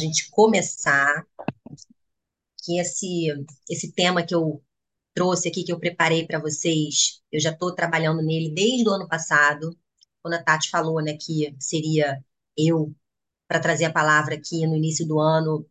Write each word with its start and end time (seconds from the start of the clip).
gente 0.00 0.30
começar, 0.30 1.26
que 2.62 2.78
esse, 2.78 3.26
esse 3.68 3.92
tema 3.92 4.24
que 4.24 4.34
eu 4.34 4.62
trouxe 5.14 5.48
aqui, 5.48 5.64
que 5.64 5.72
eu 5.72 5.80
preparei 5.80 6.26
para 6.26 6.38
vocês, 6.38 7.20
eu 7.32 7.40
já 7.40 7.50
estou 7.50 7.74
trabalhando 7.74 8.22
nele 8.22 8.50
desde 8.54 8.88
o 8.88 8.92
ano 8.92 9.08
passado, 9.08 9.76
quando 10.22 10.34
a 10.34 10.42
Tati 10.42 10.70
falou, 10.70 11.02
né, 11.02 11.16
que 11.20 11.54
seria 11.58 12.22
eu 12.56 12.94
para 13.48 13.60
trazer 13.60 13.86
a 13.86 13.92
palavra 13.92 14.34
aqui 14.36 14.66
no 14.66 14.76
início 14.76 15.06
do 15.06 15.18
ano, 15.18 15.66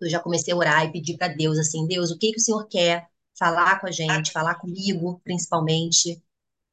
eu 0.00 0.08
já 0.08 0.20
comecei 0.20 0.54
a 0.54 0.56
orar 0.56 0.84
e 0.84 0.92
pedir 0.92 1.16
para 1.16 1.28
Deus, 1.28 1.58
assim, 1.58 1.86
Deus, 1.86 2.10
o 2.10 2.18
que 2.18 2.32
que 2.32 2.38
o 2.38 2.40
Senhor 2.40 2.66
quer 2.68 3.08
falar 3.36 3.80
com 3.80 3.86
a 3.86 3.90
gente, 3.90 4.30
falar 4.32 4.56
comigo, 4.56 5.20
principalmente, 5.24 6.22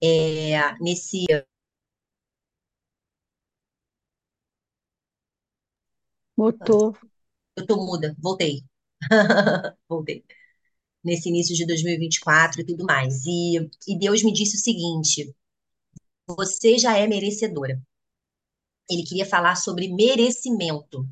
é, 0.03 0.73
nesse... 0.79 1.25
Mutou. 6.37 6.95
Eu 7.57 7.65
tô 7.65 7.77
muda, 7.77 8.15
voltei. 8.19 8.63
Voltei. 9.89 10.23
Nesse 11.03 11.29
início 11.29 11.55
de 11.55 11.65
2024 11.65 12.61
e 12.61 12.65
tudo 12.65 12.85
mais. 12.85 13.25
E, 13.25 13.57
e 13.87 13.99
Deus 13.99 14.23
me 14.23 14.33
disse 14.33 14.57
o 14.57 14.59
seguinte: 14.59 15.35
você 16.27 16.77
já 16.77 16.97
é 16.97 17.07
merecedora. 17.07 17.81
Ele 18.89 19.03
queria 19.03 19.27
falar 19.27 19.55
sobre 19.55 19.87
merecimento. 19.93 21.07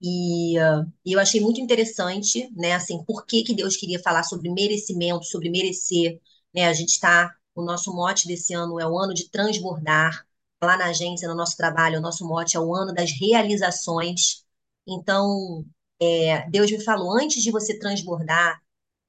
E, 0.00 0.58
uh, 0.58 0.92
eu 1.04 1.18
achei 1.18 1.40
muito 1.40 1.60
interessante, 1.60 2.50
né? 2.54 2.74
Assim, 2.74 3.02
por 3.04 3.24
que 3.26 3.42
que 3.42 3.54
Deus 3.54 3.76
queria 3.76 3.98
falar 4.02 4.22
sobre 4.24 4.50
merecimento, 4.50 5.24
sobre 5.24 5.50
merecer, 5.50 6.20
né? 6.54 6.66
A 6.66 6.72
gente 6.74 6.90
está, 6.90 7.34
o 7.54 7.62
nosso 7.62 7.94
mote 7.94 8.28
desse 8.28 8.52
ano 8.54 8.78
é 8.80 8.86
o 8.86 8.98
ano 8.98 9.14
de 9.14 9.30
transbordar. 9.30 10.25
Lá 10.62 10.76
na 10.76 10.86
agência, 10.86 11.28
no 11.28 11.34
nosso 11.34 11.56
trabalho, 11.56 11.98
o 11.98 12.02
nosso 12.02 12.26
mote 12.26 12.56
é 12.56 12.60
o 12.60 12.74
ano 12.74 12.94
das 12.94 13.10
realizações. 13.12 14.44
Então, 14.86 15.64
é, 16.00 16.48
Deus 16.50 16.70
me 16.70 16.82
falou, 16.82 17.12
antes 17.12 17.42
de 17.42 17.50
você 17.50 17.78
transbordar, 17.78 18.62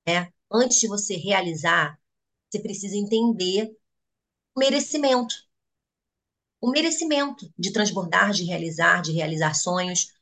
né? 0.07 0.31
Antes 0.51 0.79
de 0.79 0.87
você 0.87 1.15
realizar, 1.15 1.99
você 2.49 2.59
precisa 2.61 2.95
entender 2.95 3.69
o 4.55 4.59
merecimento. 4.59 5.35
O 6.59 6.71
merecimento 6.71 7.51
de 7.57 7.71
transbordar, 7.71 8.31
de 8.31 8.43
realizar, 8.43 9.01
de 9.01 9.11
realizar 9.11 9.53
sonhos, 9.53 10.13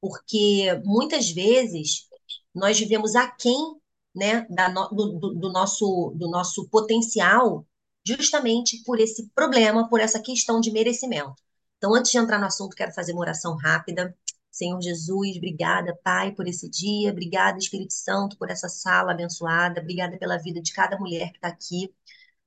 porque 0.00 0.80
muitas 0.84 1.30
vezes 1.30 2.08
nós 2.54 2.78
vivemos 2.78 3.14
aquém, 3.14 3.76
né, 4.14 4.46
da 4.50 4.68
no, 4.68 4.88
do, 4.88 5.34
do, 5.34 5.52
nosso, 5.52 6.12
do 6.16 6.28
nosso 6.30 6.68
potencial, 6.68 7.66
justamente 8.04 8.82
por 8.84 9.00
esse 9.00 9.28
problema, 9.34 9.88
por 9.88 10.00
essa 10.00 10.20
questão 10.20 10.60
de 10.60 10.70
merecimento. 10.70 11.34
Então, 11.78 11.94
antes 11.94 12.10
de 12.10 12.18
entrar 12.18 12.38
no 12.38 12.46
assunto, 12.46 12.76
quero 12.76 12.92
fazer 12.92 13.12
uma 13.12 13.22
oração 13.22 13.56
rápida. 13.56 14.16
Senhor 14.50 14.80
Jesus, 14.80 15.36
obrigada, 15.36 15.98
Pai, 16.04 16.32
por 16.32 16.46
esse 16.46 16.68
dia, 16.68 17.10
obrigada, 17.10 17.58
Espírito 17.58 17.92
Santo, 17.94 18.36
por 18.36 18.50
essa 18.50 18.68
sala 18.68 19.12
abençoada, 19.12 19.80
obrigada 19.80 20.18
pela 20.18 20.36
vida 20.38 20.60
de 20.60 20.72
cada 20.72 20.98
mulher 20.98 21.30
que 21.30 21.38
está 21.38 21.48
aqui. 21.48 21.92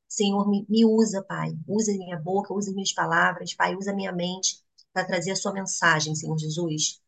Senhor, 0.08 0.48
me, 0.50 0.66
me, 0.70 0.86
usa, 0.86 1.24
Pai, 1.24 1.58
usa 1.68 1.92
minha 1.94 2.18
boca, 2.18 2.54
usa 2.54 2.72
minhas 2.72 2.94
palavras, 2.94 3.54
Pai, 3.54 3.76
usa 3.76 3.94
minha 3.94 4.12
mente 4.12 4.64
para 4.94 5.06
trazer 5.06 5.32
a 5.32 5.36
sua 5.36 5.52
mensagem, 5.52 6.16
Senhor 6.16 6.38
Jesus. 6.38 7.02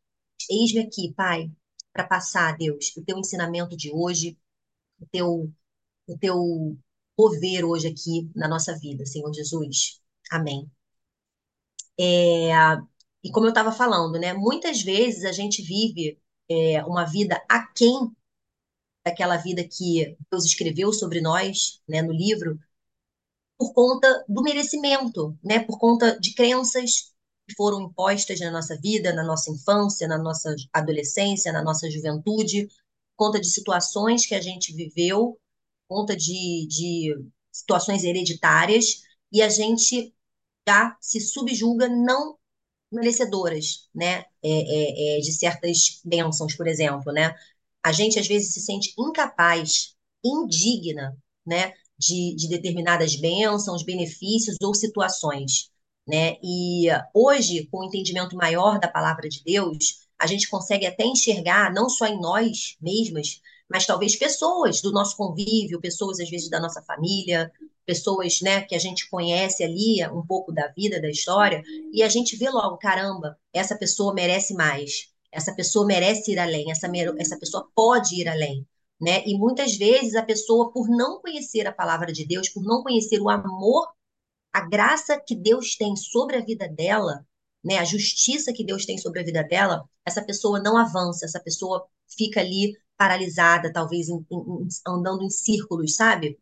Eis-me 0.49 0.81
aqui, 0.81 1.13
Pai, 1.13 1.51
para 1.93 2.05
passar, 2.05 2.57
Deus, 2.57 2.95
o 2.97 3.03
teu 3.03 3.17
ensinamento 3.17 3.77
de 3.77 3.91
hoje, 3.91 4.37
o 4.99 5.05
teu, 5.05 5.51
o 6.07 6.17
teu 6.17 6.77
mover 7.17 7.65
hoje 7.65 7.87
aqui 7.87 8.29
na 8.35 8.47
nossa 8.47 8.77
vida, 8.77 9.05
Senhor 9.05 9.33
Jesus. 9.33 10.01
Amém. 10.31 10.69
É, 11.99 12.51
e 13.23 13.31
como 13.31 13.45
eu 13.47 13.49
estava 13.49 13.71
falando, 13.71 14.19
né, 14.19 14.33
muitas 14.33 14.81
vezes 14.81 15.25
a 15.25 15.31
gente 15.31 15.61
vive 15.61 16.19
é, 16.49 16.83
uma 16.85 17.05
vida 17.05 17.41
aquém 17.49 18.11
daquela 19.05 19.37
vida 19.37 19.63
que 19.63 20.17
Deus 20.31 20.45
escreveu 20.45 20.91
sobre 20.93 21.21
nós, 21.21 21.81
né, 21.87 22.01
no 22.01 22.11
livro, 22.11 22.59
por 23.57 23.73
conta 23.73 24.25
do 24.27 24.43
merecimento, 24.43 25.37
né, 25.43 25.59
por 25.59 25.79
conta 25.79 26.19
de 26.19 26.33
crenças 26.33 27.13
que 27.47 27.55
foram 27.55 27.81
impostas 27.81 28.39
na 28.39 28.51
nossa 28.51 28.77
vida, 28.77 29.13
na 29.13 29.23
nossa 29.23 29.49
infância, 29.49 30.07
na 30.07 30.17
nossa 30.17 30.53
adolescência, 30.73 31.51
na 31.51 31.63
nossa 31.63 31.89
juventude, 31.89 32.67
conta 33.15 33.39
de 33.39 33.49
situações 33.49 34.25
que 34.25 34.35
a 34.35 34.41
gente 34.41 34.73
viveu, 34.73 35.39
conta 35.87 36.15
de, 36.15 36.67
de 36.67 37.15
situações 37.51 38.03
hereditárias, 38.03 39.03
e 39.31 39.41
a 39.41 39.49
gente 39.49 40.13
já 40.67 40.97
se 41.01 41.19
subjuga 41.19 41.87
não 41.87 42.37
merecedoras, 42.91 43.89
né, 43.93 44.23
é, 44.43 44.49
é, 44.49 45.17
é, 45.17 45.19
de 45.19 45.31
certas 45.33 46.01
bênçãos, 46.05 46.55
por 46.55 46.67
exemplo, 46.67 47.11
né? 47.11 47.35
A 47.83 47.91
gente 47.91 48.19
às 48.19 48.27
vezes 48.27 48.53
se 48.53 48.61
sente 48.61 48.93
incapaz, 48.97 49.95
indigna, 50.23 51.17
né, 51.45 51.73
de, 51.97 52.35
de 52.35 52.47
determinadas 52.49 53.15
bênçãos, 53.15 53.83
benefícios 53.83 54.55
ou 54.61 54.73
situações, 54.73 55.69
né? 56.07 56.37
E 56.43 56.87
hoje, 57.13 57.67
com 57.67 57.79
o 57.79 57.85
entendimento 57.85 58.35
maior 58.35 58.79
da 58.79 58.87
palavra 58.87 59.27
de 59.27 59.43
Deus, 59.43 60.07
a 60.17 60.25
gente 60.27 60.49
consegue 60.49 60.85
até 60.85 61.05
enxergar, 61.05 61.73
não 61.73 61.89
só 61.89 62.05
em 62.07 62.19
nós 62.19 62.77
mesmas, 62.81 63.41
mas 63.69 63.85
talvez 63.85 64.15
pessoas 64.15 64.81
do 64.81 64.91
nosso 64.91 65.15
convívio, 65.17 65.81
pessoas 65.81 66.19
às 66.19 66.29
vezes 66.29 66.49
da 66.49 66.59
nossa 66.59 66.81
família, 66.81 67.51
pessoas, 67.85 68.41
né, 68.41 68.61
que 68.61 68.75
a 68.75 68.79
gente 68.79 69.09
conhece 69.09 69.63
ali 69.63 70.05
um 70.11 70.25
pouco 70.25 70.51
da 70.51 70.67
vida, 70.67 71.01
da 71.01 71.09
história, 71.09 71.63
e 71.93 72.03
a 72.03 72.09
gente 72.09 72.35
vê 72.35 72.49
logo, 72.49 72.77
caramba, 72.77 73.37
essa 73.53 73.77
pessoa 73.77 74.13
merece 74.13 74.53
mais, 74.53 75.09
essa 75.31 75.53
pessoa 75.53 75.85
merece 75.85 76.31
ir 76.33 76.39
além, 76.39 76.71
essa, 76.71 76.89
essa 77.17 77.37
pessoa 77.37 77.69
pode 77.73 78.21
ir 78.21 78.27
além, 78.27 78.65
né? 78.99 79.23
E 79.25 79.37
muitas 79.37 79.77
vezes 79.77 80.15
a 80.15 80.23
pessoa, 80.23 80.71
por 80.71 80.89
não 80.89 81.21
conhecer 81.21 81.67
a 81.67 81.71
palavra 81.71 82.11
de 82.11 82.25
Deus, 82.25 82.49
por 82.49 82.63
não 82.63 82.83
conhecer 82.83 83.21
o 83.21 83.29
amor 83.29 83.87
a 84.51 84.61
graça 84.61 85.19
que 85.19 85.35
Deus 85.35 85.75
tem 85.75 85.95
sobre 85.95 86.35
a 86.35 86.43
vida 86.43 86.67
dela, 86.67 87.25
né, 87.63 87.77
a 87.77 87.83
justiça 87.83 88.51
que 88.51 88.65
Deus 88.65 88.85
tem 88.85 88.97
sobre 88.97 89.19
a 89.19 89.23
vida 89.23 89.43
dela, 89.43 89.87
essa 90.03 90.23
pessoa 90.23 90.59
não 90.59 90.77
avança, 90.77 91.25
essa 91.25 91.39
pessoa 91.39 91.85
fica 92.07 92.39
ali 92.39 92.75
paralisada, 92.97 93.71
talvez 93.71 94.09
em, 94.09 94.25
em, 94.31 94.67
andando 94.87 95.23
em 95.23 95.29
círculos, 95.29 95.95
sabe? 95.95 96.39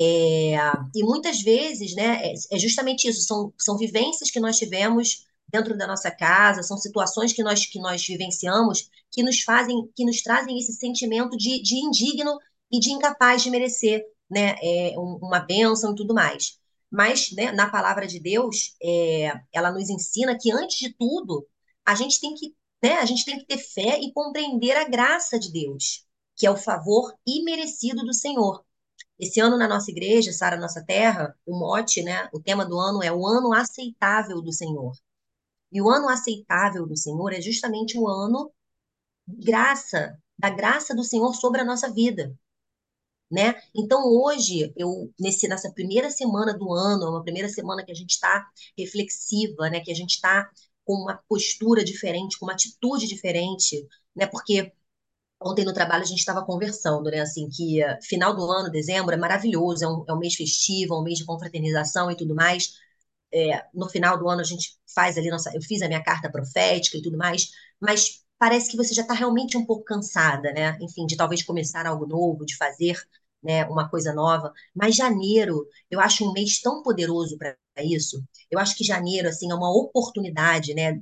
É, 0.00 0.56
e 0.94 1.02
muitas 1.02 1.40
vezes, 1.40 1.94
né, 1.94 2.32
é, 2.32 2.34
é 2.52 2.58
justamente 2.58 3.08
isso, 3.08 3.22
são, 3.22 3.52
são 3.58 3.78
vivências 3.78 4.30
que 4.30 4.40
nós 4.40 4.58
tivemos 4.58 5.26
dentro 5.48 5.76
da 5.76 5.86
nossa 5.86 6.10
casa, 6.10 6.62
são 6.62 6.76
situações 6.76 7.32
que 7.32 7.42
nós, 7.42 7.66
que 7.66 7.78
nós 7.78 8.04
vivenciamos 8.06 8.90
que 9.10 9.22
nos 9.22 9.40
fazem, 9.42 9.90
que 9.94 10.04
nos 10.04 10.22
trazem 10.22 10.58
esse 10.58 10.72
sentimento 10.74 11.36
de, 11.36 11.62
de 11.62 11.76
indigno 11.76 12.38
e 12.70 12.78
de 12.78 12.90
incapaz 12.92 13.42
de 13.42 13.50
merecer, 13.50 14.04
né, 14.30 14.56
é, 14.62 14.94
uma 14.98 15.40
bênção 15.40 15.92
e 15.92 15.96
tudo 15.96 16.12
mais. 16.14 16.58
Mas, 16.90 17.32
né, 17.32 17.52
na 17.52 17.70
palavra 17.70 18.06
de 18.06 18.20
Deus, 18.20 18.76
é, 18.82 19.32
ela 19.52 19.72
nos 19.72 19.88
ensina 19.88 20.36
que, 20.38 20.52
antes 20.52 20.78
de 20.78 20.92
tudo, 20.94 21.46
a 21.84 21.94
gente 21.94 22.20
tem 22.20 22.34
que, 22.34 22.54
né, 22.82 22.94
a 22.94 23.04
gente 23.06 23.24
tem 23.24 23.38
que 23.38 23.46
ter 23.46 23.58
fé 23.58 23.98
e 24.00 24.12
compreender 24.12 24.76
a 24.76 24.88
graça 24.88 25.38
de 25.38 25.52
Deus, 25.52 26.06
que 26.36 26.46
é 26.46 26.50
o 26.50 26.56
favor 26.56 27.14
imerecido 27.26 28.04
do 28.04 28.14
Senhor. 28.14 28.64
Esse 29.18 29.40
ano 29.40 29.56
na 29.56 29.68
nossa 29.68 29.90
igreja, 29.90 30.32
Sara 30.32 30.58
Nossa 30.58 30.84
Terra, 30.84 31.34
o 31.46 31.58
mote, 31.58 32.02
né, 32.02 32.28
o 32.32 32.40
tema 32.40 32.64
do 32.66 32.78
ano 32.78 33.02
é 33.02 33.12
o 33.12 33.26
ano 33.26 33.52
aceitável 33.52 34.42
do 34.42 34.52
Senhor. 34.52 34.92
E 35.72 35.80
o 35.82 35.88
ano 35.88 36.08
aceitável 36.08 36.86
do 36.86 36.96
Senhor 36.96 37.32
é 37.32 37.40
justamente 37.40 37.98
o 37.98 38.08
ano 38.08 38.52
graça, 39.26 40.18
da 40.38 40.50
graça 40.50 40.94
do 40.94 41.04
Senhor 41.04 41.34
sobre 41.34 41.60
a 41.60 41.64
nossa 41.64 41.92
vida 41.92 42.36
né? 43.30 43.54
Então 43.74 44.04
hoje 44.06 44.72
eu 44.76 45.12
nesse 45.18 45.48
nessa 45.48 45.70
primeira 45.72 46.10
semana 46.10 46.56
do 46.56 46.72
ano, 46.72 47.04
é 47.04 47.10
uma 47.10 47.22
primeira 47.22 47.48
semana 47.48 47.84
que 47.84 47.90
a 47.92 47.94
gente 47.94 48.10
está 48.10 48.48
reflexiva, 48.78 49.68
né? 49.70 49.80
Que 49.80 49.90
a 49.90 49.94
gente 49.94 50.14
está 50.14 50.48
com 50.86 50.94
uma 50.94 51.16
postura 51.28 51.84
diferente, 51.84 52.38
com 52.38 52.46
uma 52.46 52.54
atitude 52.54 53.08
diferente, 53.08 53.86
né? 54.16 54.26
Porque 54.26 54.72
ontem 55.40 55.64
no 55.64 55.72
trabalho 55.74 56.02
a 56.02 56.06
gente 56.06 56.18
estava 56.20 56.44
conversando, 56.44 57.10
né? 57.10 57.20
Assim 57.20 57.48
que 57.50 57.84
uh, 57.84 57.98
final 58.02 58.34
do 58.34 58.50
ano, 58.50 58.70
dezembro, 58.70 59.14
é 59.14 59.18
maravilhoso, 59.18 59.84
é 59.84 59.88
um, 59.88 60.04
é 60.08 60.12
um 60.14 60.18
mês 60.18 60.34
festivo, 60.34 60.94
é 60.94 60.98
um 60.98 61.02
mês 61.02 61.18
de 61.18 61.24
confraternização 61.26 62.10
e 62.10 62.16
tudo 62.16 62.34
mais. 62.34 62.74
É, 63.32 63.66
no 63.74 63.88
final 63.88 64.18
do 64.18 64.28
ano 64.28 64.40
a 64.40 64.44
gente 64.44 64.78
faz 64.94 65.18
ali 65.18 65.30
nossa, 65.30 65.54
eu 65.54 65.60
fiz 65.62 65.82
a 65.82 65.88
minha 65.88 66.02
carta 66.02 66.30
profética 66.30 66.96
e 66.96 67.02
tudo 67.02 67.18
mais, 67.18 67.50
mas 67.80 68.24
parece 68.38 68.70
que 68.70 68.76
você 68.76 68.94
já 68.94 69.02
está 69.02 69.14
realmente 69.14 69.56
um 69.56 69.66
pouco 69.66 69.84
cansada, 69.84 70.52
né? 70.52 70.78
Enfim, 70.80 71.06
de 71.06 71.16
talvez 71.16 71.42
começar 71.42 71.86
algo 71.86 72.06
novo, 72.06 72.46
de 72.46 72.56
fazer 72.56 72.96
né, 73.42 73.64
uma 73.66 73.88
coisa 73.88 74.12
nova. 74.14 74.52
Mas 74.74 74.96
janeiro, 74.96 75.68
eu 75.90 76.00
acho 76.00 76.28
um 76.28 76.32
mês 76.32 76.60
tão 76.60 76.82
poderoso 76.82 77.36
para 77.38 77.56
isso. 77.84 78.22
Eu 78.50 78.58
acho 78.58 78.76
que 78.76 78.84
janeiro, 78.84 79.28
assim, 79.28 79.50
é 79.50 79.54
uma 79.54 79.70
oportunidade, 79.70 80.74
né, 80.74 80.92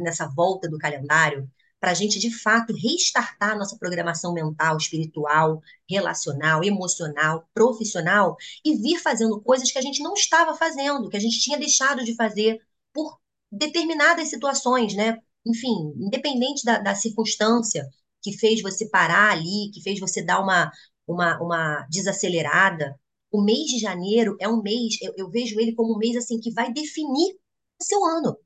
nessa 0.00 0.26
volta 0.28 0.68
do 0.68 0.78
calendário, 0.78 1.50
para 1.80 1.90
a 1.90 1.94
gente, 1.94 2.18
de 2.18 2.30
fato, 2.30 2.72
restartar 2.74 3.58
nossa 3.58 3.76
programação 3.76 4.32
mental, 4.32 4.76
espiritual, 4.76 5.60
relacional, 5.90 6.62
emocional, 6.62 7.48
profissional 7.52 8.36
e 8.64 8.76
vir 8.76 8.98
fazendo 9.00 9.40
coisas 9.40 9.70
que 9.70 9.78
a 9.78 9.82
gente 9.82 10.02
não 10.02 10.14
estava 10.14 10.54
fazendo, 10.54 11.08
que 11.08 11.16
a 11.16 11.20
gente 11.20 11.40
tinha 11.40 11.58
deixado 11.58 12.04
de 12.04 12.14
fazer 12.14 12.60
por 12.92 13.18
determinadas 13.50 14.28
situações, 14.28 14.94
né? 14.94 15.18
enfim, 15.46 15.92
independente 15.96 16.64
da, 16.64 16.78
da 16.78 16.94
circunstância 16.94 17.88
que 18.22 18.32
fez 18.38 18.62
você 18.62 18.88
parar 18.88 19.32
ali, 19.32 19.70
que 19.72 19.82
fez 19.82 19.98
você 19.98 20.22
dar 20.22 20.40
uma, 20.40 20.70
uma, 21.06 21.40
uma 21.42 21.86
desacelerada, 21.90 22.98
o 23.32 23.42
mês 23.42 23.66
de 23.66 23.78
janeiro 23.78 24.36
é 24.40 24.48
um 24.48 24.62
mês, 24.62 24.96
eu, 25.02 25.14
eu 25.16 25.30
vejo 25.30 25.58
ele 25.60 25.74
como 25.74 25.94
um 25.94 25.98
mês 25.98 26.16
assim 26.16 26.38
que 26.40 26.52
vai 26.52 26.72
definir 26.72 27.34
o 27.80 27.84
seu 27.84 28.04
ano. 28.04 28.36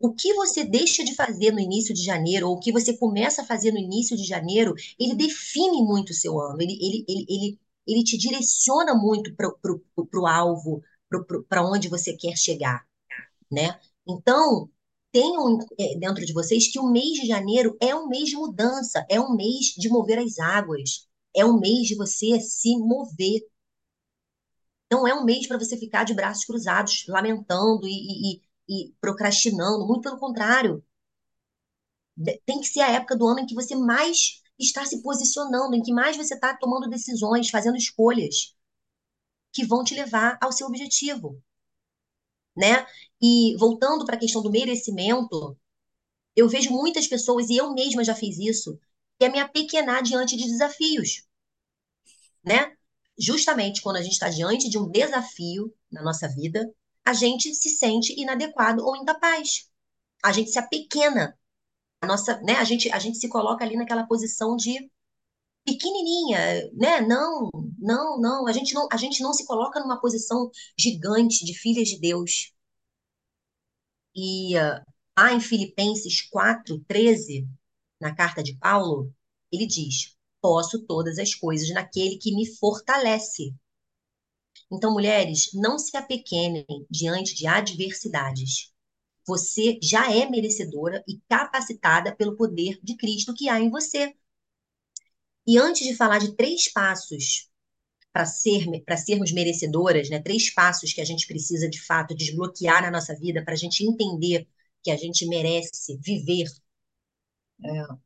O 0.00 0.12
que 0.14 0.34
você 0.34 0.64
deixa 0.64 1.04
de 1.04 1.14
fazer 1.14 1.52
no 1.52 1.60
início 1.60 1.94
de 1.94 2.02
janeiro, 2.02 2.48
ou 2.48 2.56
o 2.56 2.60
que 2.60 2.72
você 2.72 2.96
começa 2.96 3.42
a 3.42 3.46
fazer 3.46 3.72
no 3.72 3.78
início 3.78 4.16
de 4.16 4.24
janeiro, 4.24 4.74
ele 4.98 5.14
define 5.14 5.82
muito 5.82 6.10
o 6.10 6.14
seu 6.14 6.38
ano, 6.40 6.60
ele, 6.60 6.72
ele, 6.80 7.04
ele, 7.08 7.26
ele, 7.28 7.60
ele 7.86 8.04
te 8.04 8.16
direciona 8.18 8.94
muito 8.94 9.34
para 9.34 9.48
o 10.20 10.26
alvo, 10.26 10.82
para 11.48 11.64
onde 11.66 11.88
você 11.88 12.16
quer 12.16 12.36
chegar, 12.36 12.84
né? 13.50 13.78
Então, 14.08 14.70
tenham 15.12 15.58
é, 15.78 15.98
dentro 15.98 16.24
de 16.26 16.32
vocês 16.32 16.68
que 16.68 16.78
o 16.78 16.90
mês 16.90 17.20
de 17.20 17.26
janeiro 17.26 17.76
é 17.80 17.94
um 17.94 18.08
mês 18.08 18.28
de 18.28 18.36
mudança, 18.36 19.06
é 19.10 19.20
um 19.20 19.34
mês 19.36 19.66
de 19.76 19.88
mover 19.88 20.18
as 20.18 20.38
águas, 20.38 21.08
é 21.34 21.44
um 21.44 21.58
mês 21.58 21.88
de 21.88 21.96
você 21.96 22.40
se 22.40 22.76
mover. 22.78 23.42
Não 24.90 25.06
é 25.06 25.14
um 25.14 25.24
mês 25.24 25.46
para 25.46 25.58
você 25.58 25.76
ficar 25.76 26.04
de 26.04 26.14
braços 26.14 26.44
cruzados, 26.44 27.04
lamentando 27.08 27.86
e, 27.86 28.40
e, 28.40 28.42
e 28.68 28.94
procrastinando, 29.00 29.86
muito 29.86 30.02
pelo 30.02 30.18
contrário. 30.18 30.84
Tem 32.44 32.60
que 32.60 32.68
ser 32.68 32.80
a 32.80 32.90
época 32.90 33.16
do 33.16 33.26
ano 33.26 33.40
em 33.40 33.46
que 33.46 33.54
você 33.54 33.74
mais 33.74 34.42
está 34.58 34.84
se 34.84 35.02
posicionando, 35.02 35.74
em 35.74 35.82
que 35.82 35.92
mais 35.92 36.16
você 36.16 36.34
está 36.34 36.54
tomando 36.56 36.88
decisões, 36.90 37.48
fazendo 37.50 37.76
escolhas 37.76 38.54
que 39.52 39.64
vão 39.66 39.82
te 39.82 39.94
levar 39.94 40.38
ao 40.40 40.52
seu 40.52 40.68
objetivo, 40.68 41.42
né? 42.56 42.86
E 43.20 43.56
voltando 43.58 44.04
para 44.04 44.16
a 44.16 44.18
questão 44.18 44.42
do 44.42 44.50
merecimento, 44.50 45.56
eu 46.36 46.48
vejo 46.48 46.70
muitas 46.72 47.08
pessoas, 47.08 47.50
e 47.50 47.56
eu 47.56 47.74
mesma 47.74 48.04
já 48.04 48.14
fiz 48.14 48.38
isso, 48.38 48.78
que 49.18 49.26
é 49.26 49.30
me 49.30 49.40
apequenar 49.40 50.02
diante 50.02 50.36
de 50.36 50.44
desafios, 50.46 51.24
né? 52.44 52.75
Justamente 53.18 53.80
quando 53.80 53.96
a 53.96 54.02
gente 54.02 54.12
está 54.12 54.28
diante 54.28 54.68
de 54.68 54.78
um 54.78 54.90
desafio 54.90 55.72
na 55.90 56.02
nossa 56.02 56.28
vida, 56.28 56.70
a 57.04 57.12
gente 57.12 57.54
se 57.54 57.70
sente 57.70 58.12
inadequado 58.20 58.84
ou 58.84 58.96
incapaz. 58.96 59.70
A 60.22 60.32
gente 60.32 60.50
se 60.50 60.58
apequena. 60.58 61.38
A 62.00 62.06
nossa, 62.06 62.40
né? 62.42 62.54
A 62.56 62.64
gente, 62.64 62.90
a 62.90 62.98
gente 62.98 63.18
se 63.18 63.28
coloca 63.28 63.64
ali 63.64 63.76
naquela 63.76 64.06
posição 64.06 64.56
de 64.56 64.90
pequenininha, 65.64 66.70
né? 66.74 67.00
Não, 67.00 67.50
não, 67.78 68.20
não. 68.20 68.46
A 68.46 68.52
gente 68.52 68.74
não, 68.74 68.88
a 68.90 68.96
gente 68.96 69.22
não 69.22 69.32
se 69.32 69.46
coloca 69.46 69.80
numa 69.80 70.00
posição 70.00 70.50
gigante 70.78 71.44
de 71.44 71.54
filhas 71.54 71.88
de 71.88 71.98
Deus. 72.00 72.52
E 74.14 74.54
lá 75.16 75.32
em 75.32 75.40
Filipenses 75.40 76.22
4, 76.28 76.78
13, 76.88 77.46
na 78.00 78.14
carta 78.14 78.42
de 78.42 78.56
Paulo, 78.58 79.12
ele 79.52 79.66
diz: 79.66 80.15
Posso 80.46 80.78
todas 80.86 81.18
as 81.18 81.34
coisas 81.34 81.68
naquele 81.70 82.18
que 82.18 82.32
me 82.32 82.46
fortalece. 82.46 83.52
Então, 84.70 84.92
mulheres, 84.92 85.50
não 85.52 85.76
se 85.76 85.96
apequenem 85.96 86.64
diante 86.88 87.34
de 87.34 87.48
adversidades. 87.48 88.72
Você 89.26 89.76
já 89.82 90.08
é 90.14 90.30
merecedora 90.30 91.02
e 91.08 91.18
capacitada 91.28 92.14
pelo 92.14 92.36
poder 92.36 92.78
de 92.80 92.96
Cristo 92.96 93.34
que 93.34 93.48
há 93.48 93.60
em 93.60 93.68
você. 93.68 94.14
E 95.44 95.58
antes 95.58 95.84
de 95.84 95.96
falar 95.96 96.18
de 96.18 96.36
três 96.36 96.72
passos 96.72 97.50
para 98.12 98.24
ser, 98.24 98.66
sermos 99.04 99.32
merecedoras, 99.32 100.08
né? 100.08 100.22
Três 100.22 100.48
passos 100.54 100.92
que 100.92 101.00
a 101.00 101.04
gente 101.04 101.26
precisa 101.26 101.68
de 101.68 101.84
fato 101.84 102.14
desbloquear 102.14 102.82
na 102.82 102.90
nossa 102.92 103.16
vida 103.18 103.42
para 103.44 103.54
a 103.54 103.58
gente 103.58 103.82
entender 103.82 104.46
que 104.80 104.92
a 104.92 104.96
gente 104.96 105.26
merece 105.26 105.98
viver 105.98 106.46
é, 107.64 108.05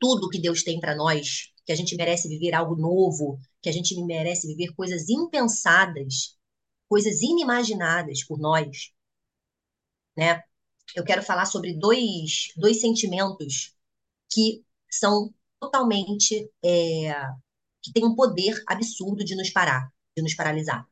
tudo 0.00 0.28
que 0.28 0.40
Deus 0.40 0.62
tem 0.62 0.80
para 0.80 0.94
nós, 0.94 1.52
que 1.64 1.72
a 1.72 1.76
gente 1.76 1.96
merece 1.96 2.28
viver 2.28 2.54
algo 2.54 2.76
novo, 2.76 3.38
que 3.62 3.68
a 3.68 3.72
gente 3.72 3.94
merece 4.04 4.46
viver 4.46 4.74
coisas 4.74 5.08
impensadas, 5.08 6.36
coisas 6.88 7.22
inimaginadas 7.22 8.24
por 8.24 8.38
nós, 8.38 8.92
né? 10.16 10.42
Eu 10.94 11.04
quero 11.04 11.22
falar 11.22 11.46
sobre 11.46 11.74
dois, 11.74 12.52
dois 12.56 12.80
sentimentos 12.80 13.74
que 14.32 14.64
são 14.90 15.34
totalmente 15.60 16.50
é, 16.64 17.12
que 17.82 17.92
tem 17.92 18.04
um 18.04 18.14
poder 18.14 18.62
absurdo 18.66 19.24
de 19.24 19.34
nos 19.36 19.50
parar, 19.50 19.92
de 20.16 20.22
nos 20.22 20.34
paralisar. 20.34 20.86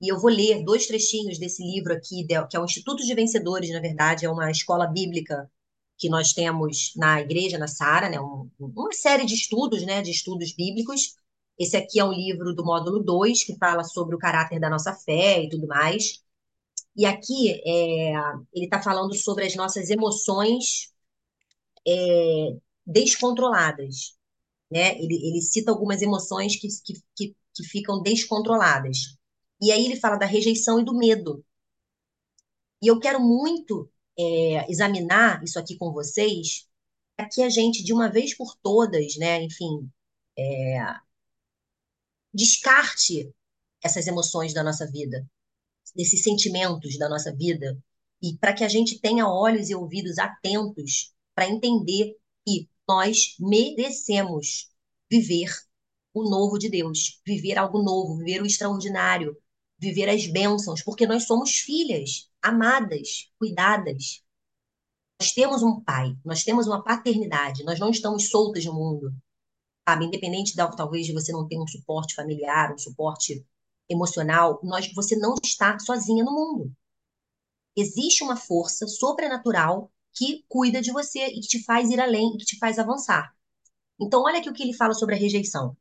E 0.00 0.12
eu 0.12 0.20
vou 0.20 0.30
ler 0.30 0.62
dois 0.64 0.86
trechinhos 0.86 1.38
desse 1.38 1.62
livro 1.62 1.92
aqui, 1.92 2.26
que 2.26 2.56
é 2.56 2.60
o 2.60 2.64
Instituto 2.64 3.04
de 3.04 3.14
Vencedores, 3.14 3.70
na 3.70 3.80
verdade, 3.80 4.26
é 4.26 4.30
uma 4.30 4.50
escola 4.50 4.86
bíblica 4.86 5.50
que 5.98 6.08
nós 6.08 6.32
temos 6.32 6.92
na 6.96 7.20
igreja, 7.20 7.58
na 7.58 7.68
Sara, 7.68 8.08
né? 8.08 8.20
Um, 8.20 8.50
uma 8.58 8.92
série 8.92 9.24
de 9.26 9.34
estudos, 9.34 9.84
né? 9.84 10.02
De 10.02 10.10
estudos 10.10 10.54
bíblicos. 10.54 11.16
Esse 11.58 11.76
aqui 11.76 12.00
é 12.00 12.04
um 12.04 12.12
livro 12.12 12.54
do 12.54 12.64
módulo 12.64 13.02
2, 13.02 13.44
que 13.44 13.56
fala 13.58 13.84
sobre 13.84 14.14
o 14.14 14.18
caráter 14.18 14.60
da 14.60 14.70
nossa 14.70 14.92
fé 14.94 15.42
e 15.42 15.48
tudo 15.48 15.66
mais. 15.66 16.22
E 16.96 17.06
aqui 17.06 17.52
é, 17.66 18.12
ele 18.54 18.66
está 18.66 18.82
falando 18.82 19.14
sobre 19.14 19.44
as 19.46 19.54
nossas 19.54 19.90
emoções 19.90 20.92
é, 21.86 22.56
descontroladas 22.86 24.16
né? 24.70 24.98
Ele, 24.98 25.14
ele 25.28 25.40
cita 25.42 25.70
algumas 25.70 26.02
emoções 26.02 26.56
que, 26.56 26.68
que, 26.84 26.94
que, 27.14 27.36
que 27.54 27.64
ficam 27.64 28.02
descontroladas. 28.02 29.16
E 29.60 29.72
aí 29.72 29.84
ele 29.86 29.96
fala 29.96 30.16
da 30.16 30.26
rejeição 30.26 30.80
e 30.80 30.84
do 30.84 30.94
medo. 30.96 31.44
E 32.82 32.88
eu 32.88 32.98
quero 33.00 33.20
muito 33.20 33.90
é, 34.18 34.70
examinar 34.70 35.42
isso 35.44 35.58
aqui 35.58 35.76
com 35.76 35.92
vocês, 35.92 36.66
para 37.16 37.28
que 37.28 37.42
a 37.42 37.48
gente, 37.48 37.82
de 37.82 37.92
uma 37.92 38.10
vez 38.10 38.34
por 38.34 38.56
todas, 38.62 39.16
né, 39.16 39.42
enfim, 39.42 39.90
é, 40.38 40.78
descarte 42.32 43.32
essas 43.82 44.06
emoções 44.06 44.52
da 44.52 44.62
nossa 44.62 44.90
vida, 44.90 45.26
desses 45.94 46.22
sentimentos 46.22 46.98
da 46.98 47.08
nossa 47.08 47.34
vida, 47.34 47.78
e 48.22 48.36
para 48.38 48.52
que 48.52 48.64
a 48.64 48.68
gente 48.68 49.00
tenha 49.00 49.28
olhos 49.28 49.70
e 49.70 49.74
ouvidos 49.74 50.18
atentos 50.18 51.14
para 51.34 51.48
entender 51.48 52.16
que 52.46 52.68
nós 52.88 53.36
merecemos 53.38 54.70
viver 55.10 55.50
o 56.14 56.28
novo 56.28 56.58
de 56.58 56.68
Deus, 56.70 57.20
viver 57.26 57.58
algo 57.58 57.82
novo, 57.82 58.16
viver 58.16 58.42
o 58.42 58.46
extraordinário, 58.46 59.36
viver 59.78 60.08
as 60.08 60.26
bênçãos, 60.26 60.82
porque 60.82 61.06
nós 61.06 61.24
somos 61.24 61.56
filhas, 61.56 62.30
amadas, 62.46 63.30
cuidadas. 63.38 64.22
Nós 65.20 65.32
temos 65.32 65.62
um 65.62 65.80
pai, 65.80 66.16
nós 66.24 66.44
temos 66.44 66.66
uma 66.66 66.82
paternidade, 66.82 67.64
nós 67.64 67.78
não 67.78 67.90
estamos 67.90 68.28
soltas 68.28 68.64
no 68.64 68.74
mundo. 68.74 69.12
Sabe? 69.88 70.06
Independente 70.06 70.54
talvez 70.54 71.06
de 71.06 71.12
você 71.12 71.32
não 71.32 71.46
ter 71.46 71.58
um 71.58 71.66
suporte 71.66 72.14
familiar, 72.14 72.72
um 72.72 72.78
suporte 72.78 73.44
emocional, 73.88 74.60
nós, 74.62 74.92
você 74.92 75.16
não 75.16 75.34
está 75.42 75.78
sozinha 75.78 76.24
no 76.24 76.32
mundo. 76.32 76.72
Existe 77.76 78.22
uma 78.22 78.36
força 78.36 78.86
sobrenatural 78.86 79.92
que 80.12 80.44
cuida 80.48 80.80
de 80.80 80.92
você 80.92 81.26
e 81.26 81.40
que 81.40 81.48
te 81.48 81.62
faz 81.64 81.90
ir 81.90 82.00
além 82.00 82.34
e 82.34 82.38
que 82.38 82.44
te 82.44 82.58
faz 82.58 82.78
avançar. 82.78 83.34
Então, 84.00 84.22
olha 84.22 84.38
aqui 84.38 84.48
o 84.48 84.52
que 84.52 84.62
ele 84.62 84.72
fala 84.72 84.94
sobre 84.94 85.14
a 85.14 85.18
rejeição. 85.18 85.76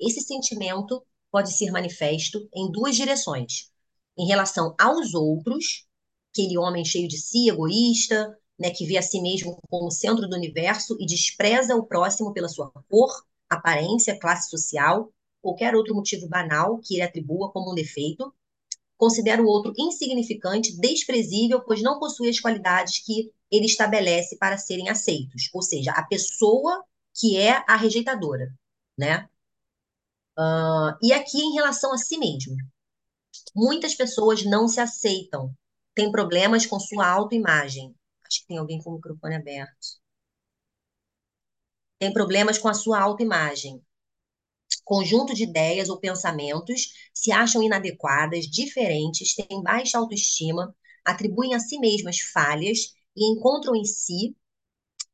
Esse 0.00 0.20
sentimento 0.20 1.04
pode 1.30 1.52
ser 1.52 1.70
manifesto 1.70 2.48
em 2.54 2.70
duas 2.70 2.94
direções. 2.96 3.73
Em 4.16 4.26
relação 4.26 4.74
aos 4.78 5.14
outros, 5.14 5.86
aquele 6.32 6.58
homem 6.58 6.84
cheio 6.84 7.08
de 7.08 7.18
si, 7.18 7.48
egoísta, 7.48 8.36
né, 8.58 8.70
que 8.70 8.86
vê 8.86 8.96
a 8.96 9.02
si 9.02 9.20
mesmo 9.20 9.58
como 9.68 9.90
centro 9.90 10.28
do 10.28 10.36
universo 10.36 10.96
e 11.00 11.06
despreza 11.06 11.74
o 11.76 11.84
próximo 11.84 12.32
pela 12.32 12.48
sua 12.48 12.70
cor, 12.88 13.10
aparência, 13.48 14.18
classe 14.18 14.48
social, 14.50 15.12
qualquer 15.42 15.74
outro 15.74 15.94
motivo 15.94 16.28
banal 16.28 16.78
que 16.78 16.94
ele 16.94 17.02
atribua 17.02 17.50
como 17.52 17.72
um 17.72 17.74
defeito, 17.74 18.32
considera 18.96 19.42
o 19.42 19.46
outro 19.46 19.72
insignificante, 19.76 20.76
desprezível, 20.80 21.60
pois 21.60 21.82
não 21.82 21.98
possui 21.98 22.28
as 22.28 22.40
qualidades 22.40 23.00
que 23.00 23.32
ele 23.50 23.66
estabelece 23.66 24.36
para 24.38 24.56
serem 24.56 24.88
aceitos. 24.88 25.50
Ou 25.52 25.62
seja, 25.62 25.92
a 25.92 26.04
pessoa 26.04 26.84
que 27.12 27.36
é 27.36 27.62
a 27.68 27.76
rejeitadora, 27.76 28.52
né? 28.96 29.28
Uh, 30.38 30.96
e 31.02 31.12
aqui 31.12 31.38
em 31.38 31.54
relação 31.54 31.92
a 31.92 31.98
si 31.98 32.18
mesmo. 32.18 32.56
Muitas 33.54 33.94
pessoas 33.94 34.44
não 34.44 34.68
se 34.68 34.80
aceitam, 34.80 35.54
têm 35.94 36.10
problemas 36.10 36.66
com 36.66 36.78
sua 36.80 37.08
autoimagem. 37.08 37.94
Acho 38.26 38.40
que 38.40 38.46
tem 38.48 38.58
alguém 38.58 38.82
com 38.82 38.90
o 38.90 38.94
microfone 38.94 39.34
aberto. 39.36 40.02
Tem 41.98 42.12
problemas 42.12 42.58
com 42.58 42.68
a 42.68 42.74
sua 42.74 43.00
autoimagem 43.00 43.82
conjunto 44.84 45.34
de 45.34 45.44
ideias 45.44 45.88
ou 45.88 45.98
pensamentos, 45.98 46.92
se 47.12 47.32
acham 47.32 47.62
inadequadas, 47.62 48.46
diferentes, 48.46 49.34
têm 49.34 49.62
baixa 49.62 49.98
autoestima, 49.98 50.74
atribuem 51.04 51.54
a 51.54 51.58
si 51.58 51.78
mesmas 51.78 52.20
falhas 52.20 52.94
e 53.16 53.32
encontram 53.32 53.74
em 53.74 53.84
si, 53.84 54.36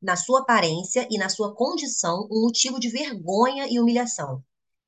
na 0.03 0.17
sua 0.17 0.41
aparência 0.41 1.07
e 1.11 1.19
na 1.19 1.29
sua 1.29 1.55
condição, 1.55 2.27
um 2.31 2.43
motivo 2.43 2.81
de 2.81 2.89
vergonha 2.89 3.67
e 3.69 3.79
humilhação. 3.79 4.43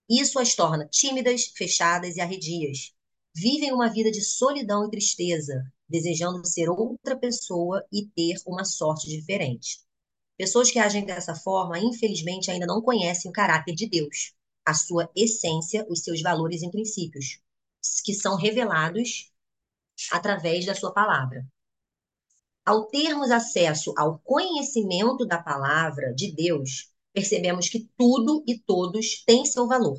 Isso 0.09 0.39
as 0.39 0.55
torna 0.55 0.87
tímidas, 0.89 1.53
fechadas 1.57 2.17
e 2.17 2.21
arredias. 2.21 2.93
Vivem 3.35 3.73
uma 3.73 3.89
vida 3.89 4.11
de 4.11 4.21
solidão 4.23 4.87
e 4.87 4.91
tristeza, 4.91 5.65
desejando 5.89 6.47
ser 6.47 6.69
outra 6.69 7.17
pessoa 7.17 7.83
e 7.91 8.07
ter 8.07 8.35
uma 8.47 8.65
sorte 8.65 9.09
diferente. 9.09 9.81
Pessoas 10.37 10.71
que 10.71 10.79
agem 10.79 11.05
dessa 11.05 11.35
forma, 11.35 11.79
infelizmente, 11.79 12.51
ainda 12.51 12.67
não 12.67 12.83
conhecem 12.83 13.31
o 13.31 13.35
caráter 13.35 13.75
de 13.75 13.89
Deus, 13.89 14.35
a 14.67 14.75
sua 14.75 15.11
essência, 15.17 15.87
os 15.89 16.01
seus 16.01 16.21
valores 16.21 16.63
e 16.63 16.71
princípios, 16.71 17.41
que 18.05 18.13
são 18.13 18.37
revelados 18.37 19.33
através 20.11 20.67
da 20.67 20.75
sua 20.75 20.93
palavra. 20.93 21.47
Ao 22.65 22.87
termos 22.87 23.31
acesso 23.31 23.95
ao 23.97 24.19
conhecimento 24.19 25.27
da 25.27 25.43
palavra 25.43 26.15
de 26.15 26.31
Deus, 26.31 26.91
percebemos 27.13 27.69
que 27.69 27.89
tudo 27.97 28.45
e 28.47 28.59
todos 28.59 29.25
têm 29.25 29.45
seu 29.45 29.67
valor. 29.67 29.99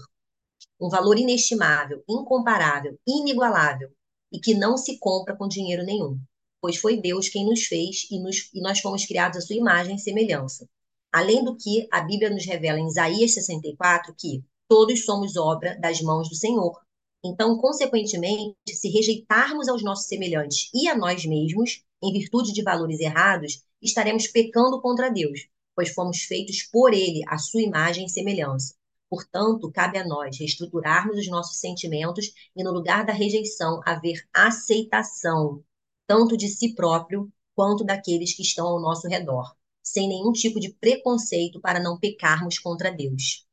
Um 0.84 0.90
valor 0.90 1.18
inestimável, 1.18 2.04
incomparável, 2.10 3.00
inigualável 3.08 3.90
e 4.30 4.38
que 4.38 4.54
não 4.54 4.76
se 4.76 5.00
compra 5.00 5.34
com 5.34 5.48
dinheiro 5.48 5.86
nenhum, 5.86 6.20
pois 6.60 6.76
foi 6.76 7.00
Deus 7.00 7.30
quem 7.30 7.46
nos 7.46 7.64
fez 7.64 8.06
e, 8.12 8.20
nos, 8.20 8.50
e 8.54 8.60
nós 8.60 8.82
fomos 8.82 9.06
criados 9.06 9.38
à 9.38 9.42
sua 9.42 9.56
imagem 9.56 9.96
e 9.96 10.00
semelhança. 10.00 10.68
Além 11.10 11.42
do 11.42 11.56
que, 11.56 11.88
a 11.90 12.02
Bíblia 12.02 12.30
nos 12.30 12.46
revela 12.46 12.82
em 12.82 12.88
Isaías 12.88 13.34
64 13.34 14.14
que 14.20 14.44
todos 14.68 15.06
somos 15.06 15.38
obra 15.38 15.80
das 15.80 16.02
mãos 16.02 16.28
do 16.28 16.36
Senhor. 16.36 16.78
Então, 17.24 17.58
consequentemente, 17.60 18.58
se 18.68 18.90
rejeitarmos 18.90 19.70
aos 19.70 19.82
nossos 19.82 20.08
semelhantes 20.08 20.70
e 20.74 20.90
a 20.90 20.98
nós 20.98 21.26
mesmos, 21.26 21.82
em 22.04 22.12
virtude 22.12 22.52
de 22.52 22.62
valores 22.62 23.00
errados, 23.00 23.64
estaremos 23.82 24.28
pecando 24.28 24.82
contra 24.82 25.10
Deus, 25.10 25.48
pois 25.74 25.94
fomos 25.94 26.24
feitos 26.24 26.62
por 26.64 26.94
Ele, 26.94 27.22
a 27.30 27.38
sua 27.38 27.62
imagem 27.62 28.06
e 28.06 28.10
semelhança. 28.10 28.76
Portanto, 29.14 29.72
cabe 29.72 30.00
a 30.00 30.08
nós 30.08 30.40
reestruturarmos 30.40 31.20
os 31.20 31.28
nossos 31.28 31.60
sentimentos 31.60 32.34
e, 32.56 32.64
no 32.64 32.72
lugar 32.72 33.06
da 33.06 33.14
rejeição, 33.14 33.80
haver 33.86 34.28
aceitação, 34.34 35.64
tanto 36.08 36.36
de 36.36 36.48
si 36.48 36.74
próprio 36.74 37.32
quanto 37.54 37.84
daqueles 37.84 38.36
que 38.36 38.42
estão 38.42 38.66
ao 38.66 38.82
nosso 38.82 39.08
redor, 39.08 39.56
sem 39.84 40.08
nenhum 40.10 40.32
tipo 40.32 40.60
de 40.60 40.74
preconceito 40.74 41.62
para 41.62 41.80
não 41.80 42.00
pecarmos 42.00 42.58
contra 42.58 42.92
Deus. 42.92 43.46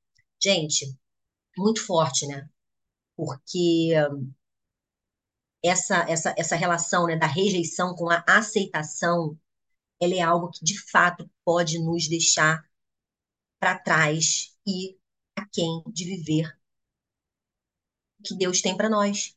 Gente, 0.43 0.97
muito 1.59 1.85
forte, 1.85 2.27
né? 2.27 2.49
Porque 3.15 3.93
essa, 5.63 6.07
essa, 6.09 6.35
essa 6.39 6.57
relação 6.57 7.05
né, 7.07 7.17
da 7.17 7.27
rejeição 7.27 7.95
com 7.95 8.09
a 8.09 8.25
aceitação, 8.27 9.39
ela 10.01 10.15
é 10.15 10.23
algo 10.23 10.51
que 10.51 10.65
de 10.65 10.81
fato 10.91 11.31
pode 11.45 11.79
nos 11.79 12.09
deixar 12.09 12.65
para 13.59 13.79
trás 13.79 14.57
e 14.67 14.99
aquém 15.43 15.83
de 15.89 16.05
viver 16.05 16.59
o 18.19 18.23
que 18.23 18.35
Deus 18.37 18.61
tem 18.61 18.77
para 18.77 18.89
nós. 18.89 19.37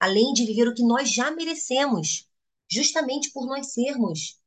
Além 0.00 0.32
de 0.32 0.46
viver 0.46 0.68
o 0.68 0.74
que 0.74 0.82
nós 0.84 1.12
já 1.12 1.30
merecemos, 1.30 2.28
justamente 2.70 3.32
por 3.32 3.46
nós 3.46 3.72
sermos 3.72 4.40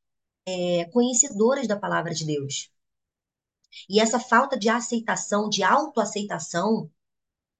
é, 0.45 0.85
conhecedoras 0.85 1.67
da 1.67 1.77
palavra 1.79 2.13
de 2.13 2.25
Deus. 2.25 2.71
E 3.89 3.99
essa 3.99 4.19
falta 4.19 4.57
de 4.57 4.69
aceitação, 4.69 5.49
de 5.49 5.63
autoaceitação, 5.63 6.89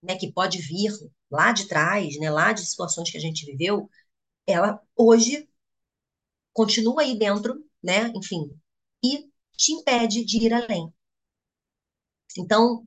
né, 0.02 0.16
que 0.16 0.32
pode 0.32 0.60
vir 0.60 0.92
lá 1.30 1.52
de 1.52 1.68
trás, 1.68 2.18
né, 2.20 2.30
lá 2.30 2.54
de 2.54 2.66
situações 2.66 3.10
que 3.10 3.18
a 3.18 3.22
gente 3.22 3.46
viveu, 3.46 3.90
ela 4.46 4.82
hoje 4.96 5.48
continua 6.54 7.02
aí 7.02 7.18
dentro, 7.18 7.64
né, 7.84 8.12
enfim, 8.16 8.58
e 9.04 9.30
te 9.56 9.74
impede 9.74 10.26
de 10.26 10.38
ir 10.46 10.54
além. 10.54 10.94
Então, 12.38 12.86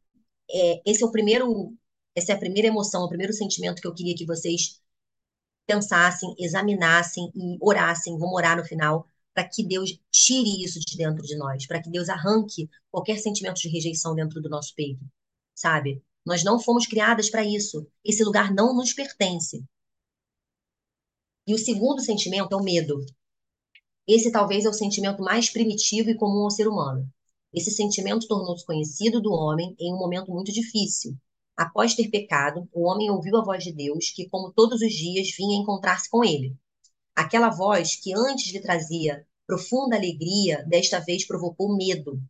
é, 0.50 0.82
esse 0.86 1.02
é 1.02 1.06
o 1.06 1.10
primeiro, 1.10 1.74
essa 2.14 2.32
é 2.32 2.34
a 2.34 2.38
primeira 2.38 2.68
emoção, 2.68 3.04
o 3.04 3.08
primeiro 3.08 3.32
sentimento 3.32 3.80
que 3.80 3.86
eu 3.88 3.94
queria 3.94 4.14
que 4.14 4.26
vocês 4.26 4.80
pensassem, 5.66 6.34
examinassem 6.38 7.30
e 7.34 7.58
orassem, 7.60 8.18
vamos 8.18 8.34
orar 8.34 8.56
no 8.56 8.64
final, 8.64 9.08
para 9.32 9.48
que 9.48 9.66
Deus 9.66 9.98
tire 10.10 10.62
isso 10.62 10.78
de 10.80 10.96
dentro 10.96 11.22
de 11.22 11.36
nós, 11.36 11.66
para 11.66 11.82
que 11.82 11.90
Deus 11.90 12.08
arranque 12.08 12.68
qualquer 12.90 13.18
sentimento 13.18 13.56
de 13.56 13.68
rejeição 13.68 14.14
dentro 14.14 14.40
do 14.40 14.48
nosso 14.48 14.74
peito, 14.74 15.04
sabe? 15.54 16.02
Nós 16.24 16.44
não 16.44 16.58
fomos 16.58 16.86
criadas 16.86 17.28
para 17.28 17.44
isso. 17.44 17.86
Esse 18.04 18.24
lugar 18.24 18.52
não 18.54 18.74
nos 18.74 18.92
pertence. 18.92 19.64
E 21.46 21.52
o 21.52 21.58
segundo 21.58 22.00
sentimento 22.00 22.54
é 22.54 22.56
o 22.56 22.62
medo. 22.62 23.04
Esse 24.06 24.30
talvez 24.30 24.64
é 24.64 24.68
o 24.68 24.72
sentimento 24.72 25.22
mais 25.22 25.50
primitivo 25.50 26.10
e 26.10 26.16
comum 26.16 26.44
ao 26.44 26.50
ser 26.50 26.68
humano. 26.68 27.10
Esse 27.54 27.70
sentimento 27.70 28.26
tornou-se 28.26 28.66
conhecido 28.66 29.20
do 29.20 29.32
homem 29.32 29.76
em 29.78 29.94
um 29.94 29.98
momento 29.98 30.32
muito 30.32 30.52
difícil. 30.52 31.16
Após 31.56 31.94
ter 31.94 32.10
pecado, 32.10 32.68
o 32.72 32.88
homem 32.88 33.10
ouviu 33.10 33.36
a 33.36 33.44
voz 33.44 33.62
de 33.62 33.72
Deus, 33.72 34.10
que, 34.10 34.28
como 34.28 34.52
todos 34.52 34.82
os 34.82 34.92
dias, 34.92 35.30
vinha 35.36 35.60
encontrar-se 35.60 36.10
com 36.10 36.24
ele. 36.24 36.56
Aquela 37.14 37.50
voz 37.50 37.94
que 37.94 38.12
antes 38.12 38.52
lhe 38.52 38.60
trazia 38.60 39.24
profunda 39.46 39.94
alegria, 39.94 40.64
desta 40.66 40.98
vez 40.98 41.24
provocou 41.24 41.76
medo. 41.76 42.20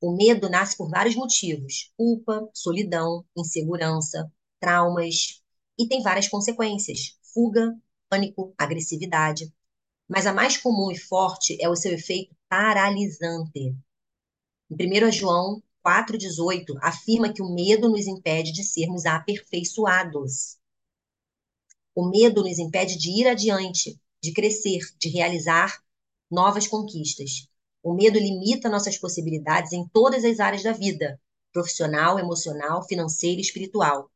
O 0.00 0.16
medo 0.16 0.48
nasce 0.48 0.76
por 0.78 0.88
vários 0.88 1.14
motivos: 1.14 1.92
culpa, 1.94 2.48
solidão, 2.54 3.22
insegurança, 3.36 4.32
traumas, 4.58 5.42
e 5.78 5.86
tem 5.86 6.02
várias 6.02 6.28
consequências: 6.28 7.18
fuga, 7.34 7.76
pânico, 8.08 8.54
agressividade. 8.56 9.52
Mas 10.08 10.26
a 10.26 10.32
mais 10.32 10.56
comum 10.56 10.90
e 10.90 10.98
forte 10.98 11.56
é 11.60 11.68
o 11.68 11.76
seu 11.76 11.92
efeito 11.92 12.34
paralisante. 12.48 13.76
Em 14.70 15.06
1 15.06 15.12
João 15.12 15.62
4,18, 15.84 16.78
afirma 16.80 17.32
que 17.32 17.42
o 17.42 17.54
medo 17.54 17.90
nos 17.90 18.06
impede 18.06 18.52
de 18.52 18.64
sermos 18.64 19.04
aperfeiçoados. 19.04 20.56
O 21.94 22.08
medo 22.08 22.42
nos 22.42 22.58
impede 22.58 22.96
de 22.96 23.10
ir 23.10 23.28
adiante, 23.28 24.00
de 24.22 24.32
crescer, 24.32 24.80
de 24.98 25.10
realizar 25.10 25.78
novas 26.30 26.66
conquistas. 26.66 27.46
O 27.82 27.92
medo 27.92 28.18
limita 28.18 28.70
nossas 28.70 28.96
possibilidades 28.96 29.72
em 29.72 29.86
todas 29.88 30.24
as 30.24 30.40
áreas 30.40 30.62
da 30.62 30.72
vida, 30.72 31.20
profissional, 31.52 32.18
emocional, 32.18 32.82
financeira 32.88 33.38
e 33.38 33.44
espiritual. 33.44 34.10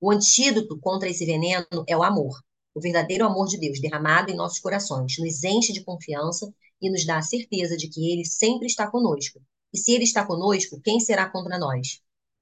O 0.00 0.10
antídoto 0.10 0.78
contra 0.78 1.08
esse 1.08 1.26
veneno 1.26 1.66
é 1.86 1.96
o 1.96 2.02
amor, 2.04 2.40
o 2.72 2.80
verdadeiro 2.80 3.26
amor 3.26 3.48
de 3.48 3.58
Deus 3.58 3.80
derramado 3.80 4.30
em 4.30 4.36
nossos 4.36 4.60
corações, 4.60 5.18
nos 5.18 5.42
enche 5.42 5.72
de 5.72 5.82
confiança 5.82 6.54
e 6.80 6.90
nos 6.90 7.04
dá 7.04 7.18
a 7.18 7.22
certeza 7.22 7.76
de 7.76 7.88
que 7.88 8.10
Ele 8.12 8.24
sempre 8.24 8.66
está 8.66 8.90
conosco. 8.90 9.40
E 9.72 9.78
se 9.78 9.92
Ele 9.92 10.04
está 10.04 10.26
conosco, 10.26 10.80
quem 10.80 11.00
será 11.00 11.28
contra 11.28 11.58
nós? 11.58 12.00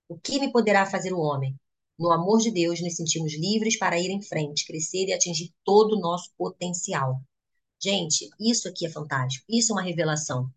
O 0.08 0.18
que 0.18 0.40
me 0.40 0.50
poderá 0.50 0.86
fazer 0.86 1.12
o 1.12 1.20
homem? 1.20 1.54
No 1.98 2.12
amor 2.12 2.38
de 2.38 2.50
Deus, 2.50 2.80
nos 2.80 2.94
sentimos 2.94 3.34
livres 3.34 3.76
para 3.76 4.00
ir 4.00 4.08
em 4.08 4.22
frente, 4.22 4.66
crescer 4.66 5.06
e 5.06 5.12
atingir 5.12 5.52
todo 5.64 5.96
o 5.96 6.00
nosso 6.00 6.30
potencial. 6.38 7.20
Gente, 7.82 8.28
isso 8.40 8.68
aqui 8.68 8.86
é 8.86 8.90
fantástico. 8.90 9.44
Isso 9.48 9.72
é 9.72 9.74
uma 9.74 9.82
revelação. 9.82 10.48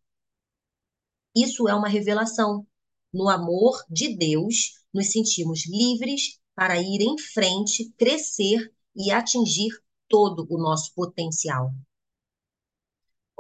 Isso 1.36 1.68
é 1.68 1.74
uma 1.74 1.88
revelação. 1.88 2.66
No 3.14 3.28
amor 3.28 3.84
de 3.90 4.16
Deus, 4.16 4.84
nos 4.94 5.12
sentimos 5.12 5.66
livres 5.68 6.40
para 6.56 6.80
ir 6.80 7.02
em 7.02 7.18
frente, 7.18 7.92
crescer 7.98 8.72
e 8.96 9.12
atingir 9.12 9.72
todo 10.08 10.46
o 10.50 10.58
nosso 10.58 10.94
potencial. 10.94 11.74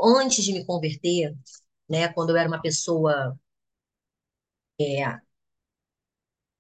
Antes 0.02 0.44
de 0.44 0.54
me 0.54 0.66
converter, 0.66 1.34
né, 1.90 2.10
quando 2.10 2.32
eu 2.32 2.38
era 2.38 2.48
uma 2.50 2.62
pessoa 2.62 3.38
é, 4.80 5.22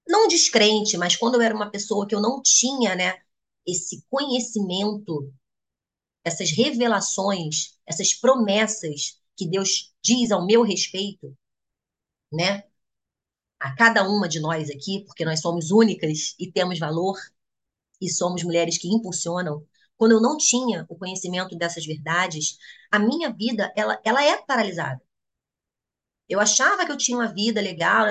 não 0.07 0.27
descrente, 0.27 0.97
mas 0.97 1.15
quando 1.15 1.35
eu 1.35 1.41
era 1.41 1.55
uma 1.55 1.69
pessoa 1.71 2.07
que 2.07 2.13
eu 2.15 2.21
não 2.21 2.41
tinha, 2.41 2.95
né, 2.95 3.15
esse 3.65 4.03
conhecimento, 4.09 5.31
essas 6.23 6.51
revelações, 6.51 7.77
essas 7.85 8.13
promessas 8.13 9.19
que 9.37 9.47
Deus 9.47 9.93
diz 10.03 10.31
ao 10.31 10.45
meu 10.45 10.63
respeito, 10.63 11.35
né? 12.31 12.63
A 13.59 13.75
cada 13.75 14.07
uma 14.09 14.27
de 14.29 14.39
nós 14.41 14.69
aqui, 14.69 15.03
porque 15.05 15.25
nós 15.25 15.41
somos 15.41 15.71
únicas 15.71 16.35
e 16.39 16.51
temos 16.51 16.79
valor 16.79 17.17
e 18.01 18.09
somos 18.11 18.43
mulheres 18.43 18.77
que 18.77 18.89
impulsionam. 18.89 19.65
Quando 20.01 20.13
eu 20.13 20.19
não 20.19 20.35
tinha 20.35 20.83
o 20.89 20.97
conhecimento 20.97 21.55
dessas 21.55 21.85
verdades, 21.85 22.57
a 22.91 22.97
minha 22.97 23.31
vida 23.31 23.71
ela, 23.75 24.01
ela 24.03 24.23
é 24.25 24.35
paralisada. 24.41 24.99
Eu 26.27 26.39
achava 26.39 26.85
que 26.85 26.91
eu 26.91 26.97
tinha 26.97 27.17
uma 27.17 27.31
vida 27.31 27.61
legal, 27.61 28.07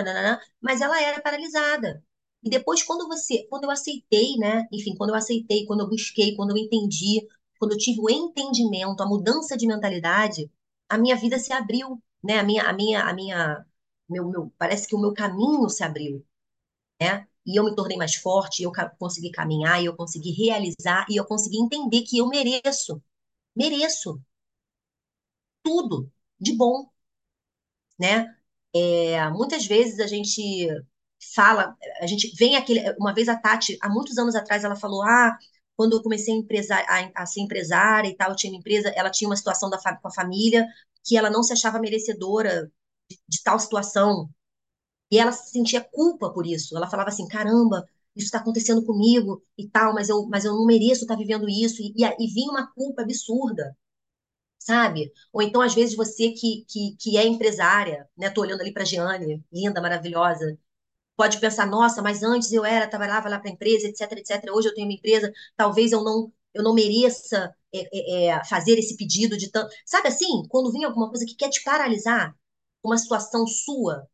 mas 0.60 0.80
ela 0.80 1.02
era 1.02 1.20
paralisada. 1.20 2.04
E 2.44 2.48
depois, 2.50 2.82
quando 2.84 3.08
você, 3.08 3.44
quando 3.48 3.64
eu 3.64 3.70
aceitei, 3.70 4.36
né? 4.36 4.66
Enfim, 4.72 4.94
quando 4.96 5.10
eu 5.10 5.16
aceitei, 5.16 5.66
quando 5.66 5.80
eu 5.80 5.88
busquei, 5.88 6.36
quando 6.36 6.50
eu 6.50 6.56
entendi, 6.56 7.26
quando 7.58 7.72
eu 7.72 7.78
tive 7.78 8.00
o 8.00 8.08
entendimento, 8.10 9.02
a 9.02 9.06
mudança 9.08 9.56
de 9.56 9.66
mentalidade, 9.66 10.48
a 10.88 10.96
minha 10.96 11.16
vida 11.16 11.38
se 11.40 11.52
abriu, 11.52 12.00
né? 12.22 12.38
A 12.38 12.44
minha, 12.44 12.62
a 12.64 12.72
minha, 12.72 13.02
a 13.02 13.12
minha, 13.12 13.66
meu, 14.08 14.28
meu, 14.28 14.52
parece 14.58 14.86
que 14.86 14.94
o 14.94 15.00
meu 15.00 15.12
caminho 15.12 15.68
se 15.68 15.82
abriu, 15.82 16.24
né? 17.00 17.26
E 17.46 17.58
eu 17.58 17.64
me 17.64 17.74
tornei 17.74 17.96
mais 17.96 18.14
forte, 18.16 18.62
eu 18.62 18.72
consegui 18.98 19.30
caminhar, 19.30 19.82
eu 19.84 19.96
consegui 19.96 20.30
realizar, 20.32 21.06
e 21.10 21.16
eu 21.16 21.24
consegui 21.26 21.58
entender 21.58 22.02
que 22.02 22.18
eu 22.18 22.28
mereço, 22.28 23.02
mereço 23.56 24.20
tudo 25.62 26.10
de 26.38 26.54
bom, 26.56 26.90
né? 27.98 28.34
É, 28.74 29.28
muitas 29.30 29.66
vezes 29.66 29.98
a 30.00 30.06
gente 30.06 30.40
fala, 31.34 31.76
a 32.00 32.06
gente 32.06 32.34
vem 32.36 32.56
aquele. 32.56 32.80
Uma 32.98 33.12
vez 33.14 33.28
a 33.28 33.36
Tati, 33.36 33.76
há 33.82 33.88
muitos 33.88 34.16
anos 34.18 34.34
atrás, 34.34 34.64
ela 34.64 34.76
falou: 34.76 35.02
Ah, 35.02 35.36
quando 35.76 35.96
eu 35.96 36.02
comecei 36.02 36.34
a, 36.34 36.36
empresar, 36.38 36.84
a, 36.88 37.22
a 37.22 37.26
ser 37.26 37.40
empresária 37.40 38.08
e 38.08 38.16
tal, 38.16 38.30
eu 38.30 38.36
tinha 38.36 38.52
uma 38.52 38.58
empresa, 38.58 38.88
ela 38.96 39.10
tinha 39.10 39.28
uma 39.28 39.36
situação 39.36 39.68
da, 39.70 39.78
com 39.78 40.08
a 40.08 40.12
família 40.12 40.66
que 41.04 41.16
ela 41.16 41.30
não 41.30 41.42
se 41.42 41.52
achava 41.52 41.78
merecedora 41.80 42.70
de, 43.10 43.18
de 43.28 43.42
tal 43.42 43.58
situação. 43.58 44.28
E 45.10 45.18
ela 45.18 45.32
sentia 45.32 45.80
culpa 45.82 46.30
por 46.32 46.46
isso. 46.46 46.76
Ela 46.76 46.88
falava 46.90 47.08
assim: 47.10 47.26
caramba, 47.28 47.84
isso 48.14 48.26
está 48.26 48.38
acontecendo 48.38 48.84
comigo 48.84 49.42
e 49.58 49.68
tal, 49.68 49.94
mas 49.94 50.08
eu, 50.08 50.26
mas 50.28 50.44
eu 50.44 50.54
não 50.54 50.66
mereço 50.66 51.02
estar 51.02 51.16
vivendo 51.16 51.48
isso. 51.48 51.82
E, 51.82 51.92
e, 51.96 52.04
e 52.04 52.26
vinha 52.32 52.50
uma 52.50 52.66
culpa 52.72 53.02
absurda, 53.02 53.76
sabe? 54.58 55.12
Ou 55.32 55.42
então, 55.42 55.60
às 55.62 55.74
vezes, 55.74 55.96
você 55.96 56.30
que, 56.32 56.64
que, 56.68 56.96
que 56.98 57.18
é 57.18 57.26
empresária, 57.26 58.08
né? 58.16 58.30
Tô 58.30 58.42
olhando 58.42 58.60
ali 58.60 58.72
para 58.72 58.82
a 58.82 58.86
Giane, 58.86 59.44
linda, 59.52 59.80
maravilhosa, 59.80 60.58
pode 61.16 61.38
pensar, 61.40 61.66
nossa, 61.66 62.02
mas 62.02 62.22
antes 62.22 62.52
eu 62.52 62.64
era, 62.64 62.88
trabalhava 62.88 63.28
lá 63.28 63.38
para 63.38 63.50
empresa, 63.50 63.88
etc, 63.88 64.12
etc. 64.12 64.52
Hoje 64.52 64.68
eu 64.68 64.74
tenho 64.74 64.86
uma 64.88 64.94
empresa, 64.94 65.32
talvez 65.56 65.92
eu 65.92 66.02
não 66.04 66.32
eu 66.54 66.64
não 66.64 66.74
mereça 66.74 67.54
é, 67.72 68.26
é, 68.26 68.26
é, 68.28 68.44
fazer 68.44 68.78
esse 68.78 68.96
pedido 68.96 69.36
de 69.36 69.50
tanto. 69.50 69.70
Sabe 69.86 70.08
assim, 70.08 70.44
quando 70.48 70.72
vem 70.72 70.84
alguma 70.84 71.08
coisa 71.08 71.24
que 71.26 71.36
quer 71.36 71.48
te 71.50 71.62
paralisar, 71.62 72.34
uma 72.82 72.98
situação 72.98 73.46
sua, 73.46 74.08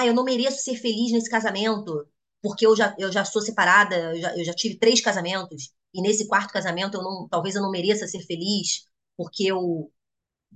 ah, 0.00 0.06
eu 0.06 0.14
não 0.14 0.24
mereço 0.24 0.62
ser 0.62 0.76
feliz 0.76 1.12
nesse 1.12 1.30
casamento, 1.30 2.06
porque 2.42 2.66
eu 2.66 2.76
já, 2.76 2.94
eu 2.98 3.12
já 3.12 3.24
sou 3.24 3.42
separada, 3.42 3.94
eu 3.96 4.20
já, 4.20 4.36
eu 4.38 4.44
já 4.44 4.54
tive 4.54 4.78
três 4.78 5.00
casamentos, 5.00 5.72
e 5.94 6.02
nesse 6.02 6.26
quarto 6.26 6.52
casamento 6.52 6.96
eu 6.96 7.02
não, 7.02 7.28
talvez 7.28 7.54
eu 7.54 7.62
não 7.62 7.70
mereça 7.70 8.06
ser 8.06 8.20
feliz, 8.22 8.86
porque 9.16 9.44
eu 9.44 9.92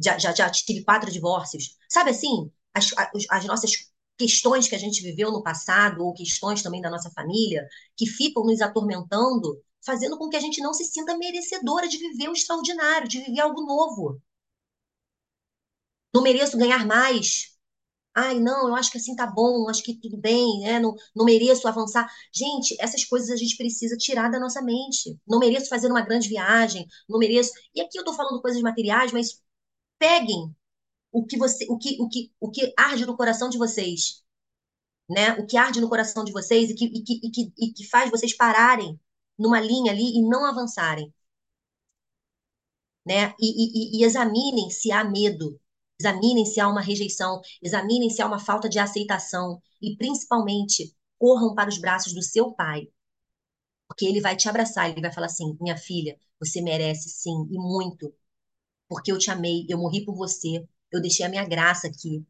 já, 0.03 0.19
já, 0.19 0.33
já 0.35 0.51
tive 0.51 0.85
quatro 0.85 1.11
divórcios. 1.11 1.77
Sabe 1.89 2.11
assim, 2.11 2.51
as, 2.75 2.93
as, 2.97 3.27
as 3.31 3.45
nossas 3.47 3.73
questões 4.19 4.69
que 4.69 4.75
a 4.75 4.79
gente 4.79 5.03
viveu 5.03 5.31
no 5.31 5.43
passado, 5.43 6.05
ou 6.05 6.15
questões 6.15 6.63
também 6.63 6.81
da 6.81 6.91
nossa 6.91 7.11
família, 7.11 7.67
que 7.97 8.07
ficam 8.07 8.45
nos 8.45 8.61
atormentando, 8.61 9.63
fazendo 9.85 10.19
com 10.19 10.29
que 10.29 10.37
a 10.37 10.41
gente 10.41 10.61
não 10.61 10.73
se 10.73 10.85
sinta 10.85 11.17
merecedora 11.17 11.89
de 11.89 11.99
viver 11.99 12.29
o 12.29 12.33
extraordinário, 12.33 13.09
de 13.09 13.21
viver 13.21 13.41
algo 13.41 13.63
novo. 13.63 14.21
Não 16.15 16.23
mereço 16.23 16.59
ganhar 16.59 16.87
mais. 16.87 17.56
Ai, 18.19 18.41
não, 18.41 18.69
eu 18.69 18.75
acho 18.75 18.91
que 18.91 18.97
assim 18.99 19.15
tá 19.15 19.27
bom, 19.27 19.69
acho 19.69 19.83
que 19.83 19.95
tudo 20.01 20.17
bem, 20.17 20.61
né? 20.61 20.81
Não, 20.81 20.95
não 21.15 21.25
mereço 21.27 21.69
avançar. 21.69 22.11
Gente, 22.33 22.75
essas 22.81 23.05
coisas 23.05 23.31
a 23.31 23.37
gente 23.37 23.57
precisa 23.57 23.97
tirar 23.97 24.31
da 24.31 24.41
nossa 24.41 24.63
mente. 24.63 25.19
Não 25.27 25.39
mereço 25.39 25.69
fazer 25.69 25.89
uma 25.91 26.01
grande 26.03 26.29
viagem, 26.29 26.87
não 27.09 27.19
mereço. 27.19 27.53
E 27.75 27.81
aqui 27.81 27.99
eu 27.99 28.05
tô 28.05 28.15
falando 28.15 28.41
coisas 28.41 28.61
materiais, 28.63 29.13
mas 29.13 29.43
peguem 29.99 30.55
o 31.13 31.27
que 31.27 31.39
você, 31.39 31.67
o 31.71 31.79
que, 31.79 31.99
o 32.01 32.09
que, 32.09 32.33
o 32.41 32.51
que 32.51 32.75
arde 32.79 33.07
no 33.07 33.17
coração 33.17 33.49
de 33.51 33.59
vocês, 33.59 34.23
né? 35.11 35.33
O 35.35 35.47
que 35.47 35.57
arde 35.57 35.81
no 35.81 35.89
coração 35.89 36.25
de 36.25 36.33
vocês 36.33 36.71
e 36.71 36.75
que, 36.75 36.87
e 36.87 37.03
que, 37.05 37.21
e 37.25 37.31
que, 37.31 37.53
e 37.59 37.73
que 37.75 37.89
faz 37.89 38.11
vocês 38.11 38.37
pararem 38.37 38.99
numa 39.39 39.61
linha 39.61 39.93
ali 39.93 40.19
e 40.19 40.23
não 40.29 40.45
avançarem, 40.47 41.13
né? 43.07 43.35
E, 43.41 43.99
e, 43.99 44.01
e 44.01 44.05
examinem 44.05 44.71
se 44.71 44.91
há 44.93 45.05
medo, 45.05 45.59
examinem 46.01 46.45
se 46.47 46.61
há 46.61 46.69
uma 46.69 46.81
rejeição, 46.81 47.41
examinem 47.63 48.11
se 48.11 48.23
há 48.23 48.27
uma 48.27 48.39
falta 48.39 48.69
de 48.69 48.79
aceitação 48.79 49.61
e 49.81 49.97
principalmente 49.97 50.95
corram 51.19 51.55
para 51.55 51.69
os 51.71 51.79
braços 51.79 52.13
do 52.15 52.23
seu 52.23 52.53
pai, 52.53 52.89
porque 53.89 54.07
ele 54.07 54.21
vai 54.21 54.37
te 54.37 54.49
abraçar, 54.49 54.91
ele 54.91 55.01
vai 55.01 55.13
falar 55.13 55.27
assim: 55.27 55.57
minha 55.61 55.77
filha, 55.77 56.19
você 56.41 56.61
merece 56.61 57.09
sim 57.11 57.47
e 57.51 57.59
muito, 57.59 58.15
porque 58.89 59.13
eu 59.13 59.19
te 59.19 59.31
amei, 59.31 59.67
eu 59.69 59.79
morri 59.79 60.05
por 60.05 60.17
você, 60.17 60.67
eu 60.93 61.01
deixei 61.03 61.27
a 61.27 61.29
minha 61.29 61.47
graça 61.47 61.89
aqui, 61.89 62.27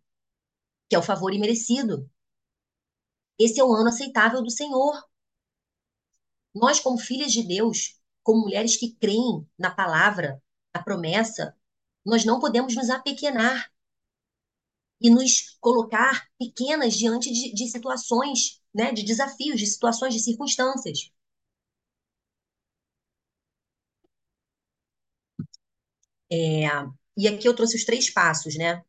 que 0.89 0.97
é 0.97 0.99
o 0.99 1.03
favor 1.03 1.33
imerecido. 1.35 2.11
Esse 3.39 3.59
é 3.61 3.65
o 3.65 3.73
ano 3.73 3.89
aceitável 3.89 4.43
do 4.43 4.51
Senhor. 4.51 4.95
Nós, 6.55 6.81
como 6.81 6.99
filhas 6.99 7.33
de 7.33 7.47
Deus, 7.47 8.01
como 8.23 8.43
mulheres 8.43 8.77
que 8.77 8.95
creem 8.97 9.47
na 9.59 9.71
palavra, 9.71 10.43
na 10.75 10.83
promessa, 10.83 11.55
nós 12.07 12.25
não 12.25 12.41
podemos 12.41 12.75
nos 12.77 12.91
apequenar 12.91 13.71
e 15.01 15.09
nos 15.11 15.57
colocar 15.61 16.29
pequenas 16.39 16.95
diante 16.95 17.33
de, 17.33 17.53
de 17.55 17.67
situações, 17.71 18.61
né, 18.75 18.93
de 18.93 19.03
desafios, 19.05 19.59
de 19.59 19.67
situações, 19.67 20.13
de 20.15 20.21
circunstâncias. 20.21 21.11
É, 26.31 26.67
e 27.17 27.29
aqui 27.29 27.49
eu 27.49 27.55
trouxe 27.55 27.77
os 27.77 27.85
três 27.85 28.11
passos, 28.11 28.57
né, 28.57 28.83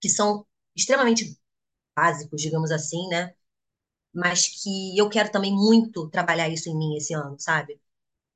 que 0.00 0.08
são 0.08 0.46
extremamente 0.76 1.38
básicos, 1.96 2.42
digamos 2.42 2.72
assim, 2.72 3.08
né, 3.10 3.34
mas 4.14 4.48
que 4.64 4.98
eu 4.98 5.10
quero 5.10 5.32
também 5.32 5.52
muito 5.54 6.10
trabalhar 6.10 6.50
isso 6.50 6.70
em 6.70 6.78
mim 6.78 6.96
esse 6.98 7.14
ano, 7.14 7.36
sabe? 7.40 7.80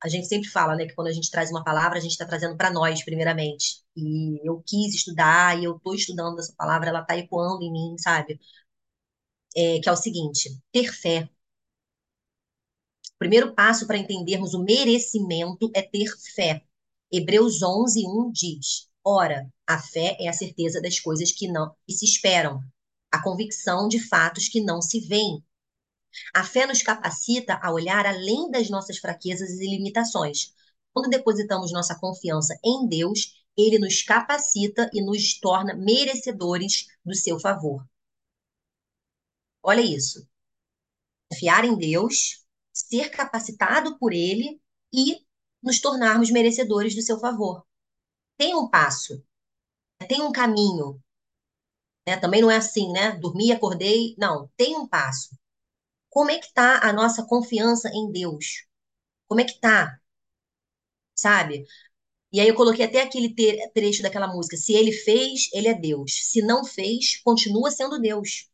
A 0.02 0.09
gente 0.09 0.26
sempre 0.26 0.48
fala, 0.48 0.76
né, 0.76 0.87
que 0.87 0.94
quando 0.94 1.09
a 1.09 1.12
gente 1.12 1.30
traz 1.30 1.50
uma 1.50 1.64
palavra, 1.64 1.98
a 1.98 2.00
gente 2.00 2.12
está 2.12 2.26
trazendo 2.26 2.56
para 2.56 2.70
nós, 2.70 3.02
primeiramente. 3.04 3.82
E 3.96 4.40
eu 4.46 4.62
quis 4.66 4.94
estudar, 4.94 5.59
e 5.59 5.64
eu 5.64 5.76
estou 5.76 5.94
estudando 5.94 6.38
essa 6.38 6.54
palavra, 6.56 6.88
ela 6.90 7.00
está 7.00 7.16
ecoando 7.16 7.62
em 7.62 7.72
mim, 7.72 7.96
sabe? 7.98 8.38
É, 9.56 9.80
que 9.80 9.88
é 9.88 9.92
o 9.92 9.96
seguinte: 9.96 10.50
ter 10.72 10.92
fé. 10.92 11.28
O 13.14 13.18
primeiro 13.18 13.54
passo 13.54 13.87
para 13.87 13.96
entendermos 13.98 14.52
o 14.54 14.62
merecimento 14.62 15.70
é 15.74 15.82
ter 15.82 16.06
fé. 16.35 16.62
Hebreus 17.11 17.62
11, 17.62 18.06
1 18.06 18.30
diz: 18.32 18.88
Ora, 19.02 19.50
a 19.66 19.78
fé 19.78 20.16
é 20.20 20.28
a 20.28 20.32
certeza 20.32 20.80
das 20.82 21.00
coisas 21.00 21.32
que 21.32 21.48
não 21.48 21.74
que 21.87 21.94
se 21.94 22.04
esperam, 22.04 22.61
a 23.11 23.22
convicção 23.22 23.88
de 23.88 23.98
fatos 23.98 24.48
que 24.48 24.61
não 24.61 24.82
se 24.82 25.00
veem. 25.00 25.42
A 26.35 26.44
fé 26.44 26.66
nos 26.66 26.83
capacita 26.83 27.59
a 27.62 27.72
olhar 27.72 28.07
além 28.07 28.50
das 28.50 28.70
nossas 28.70 28.98
fraquezas 28.98 29.50
e 29.50 29.66
limitações. 29.68 30.55
Quando 30.92 31.11
depositamos 31.11 31.72
nossa 31.72 31.98
confiança 31.98 32.59
em 32.64 32.88
Deus, 32.88 33.44
ele 33.57 33.79
nos 33.79 34.02
capacita 34.02 34.90
e 34.92 35.02
nos 35.02 35.38
torna 35.38 35.74
merecedores 35.74 36.87
do 37.05 37.14
seu 37.14 37.38
favor. 37.38 37.87
Olha 39.62 39.81
isso. 39.81 40.26
Confiar 41.31 41.64
em 41.64 41.76
Deus, 41.76 42.44
ser 42.72 43.11
capacitado 43.11 43.98
por 43.98 44.12
ele 44.12 44.61
e 44.92 45.24
nos 45.62 45.81
tornarmos 45.81 46.31
merecedores 46.31 46.94
do 46.94 47.02
seu 47.02 47.18
favor. 47.18 47.66
Tem 48.37 48.55
um 48.55 48.68
passo, 48.68 49.24
tem 50.09 50.22
um 50.22 50.31
caminho. 50.31 51.02
Né? 52.07 52.16
Também 52.16 52.40
não 52.42 52.50
é 52.50 52.57
assim, 52.57 52.92
né? 52.92 53.12
Dormi, 53.12 53.50
acordei. 53.50 54.14
Não, 54.18 54.48
tem 54.57 54.76
um 54.76 54.87
passo. 54.87 55.37
Como 56.16 56.33
é 56.33 56.38
que 56.40 56.52
tá 56.52 56.81
a 56.83 56.92
nossa 56.92 57.24
confiança 57.24 57.88
em 57.94 58.11
Deus? 58.11 58.66
Como 59.29 59.40
é 59.40 59.44
que 59.44 59.61
tá? 59.61 60.00
Sabe? 61.14 61.64
E 62.33 62.40
aí 62.40 62.48
eu 62.48 62.55
coloquei 62.57 62.85
até 62.87 63.02
aquele 63.02 63.35
trecho 63.74 64.02
daquela 64.02 64.29
música: 64.29 64.57
se 64.59 64.74
ele 64.74 64.92
fez, 64.92 65.48
ele 65.55 65.68
é 65.68 65.74
Deus. 65.74 66.12
Se 66.33 66.42
não 66.42 66.64
fez, 66.64 67.18
continua 67.24 67.70
sendo 67.70 68.00
Deus. 68.00 68.50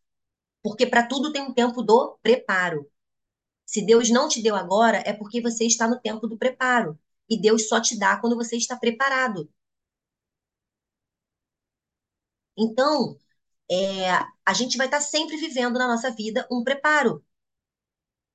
Porque 0.63 0.87
para 0.87 1.07
tudo 1.07 1.33
tem 1.33 1.43
um 1.43 1.55
tempo 1.55 1.83
do 1.83 2.19
preparo. 2.23 2.91
Se 3.67 3.85
Deus 3.87 4.11
não 4.11 4.29
te 4.29 4.43
deu 4.43 4.57
agora, 4.57 5.03
é 5.07 5.13
porque 5.13 5.41
você 5.43 5.67
está 5.67 5.89
no 5.89 6.01
tempo 6.01 6.27
do 6.29 6.39
preparo. 6.39 6.99
E 7.31 7.41
Deus 7.41 7.69
só 7.69 7.81
te 7.81 7.99
dá 7.99 8.17
quando 8.19 8.37
você 8.37 8.57
está 8.57 8.77
preparado. 8.77 9.51
Então, 12.57 13.17
é, 13.71 14.11
a 14.47 14.55
gente 14.55 14.77
vai 14.79 14.87
estar 14.89 15.01
sempre 15.03 15.37
vivendo 15.39 15.79
na 15.79 15.89
nossa 15.89 16.11
vida 16.13 16.47
um 16.51 16.65
preparo 16.65 17.25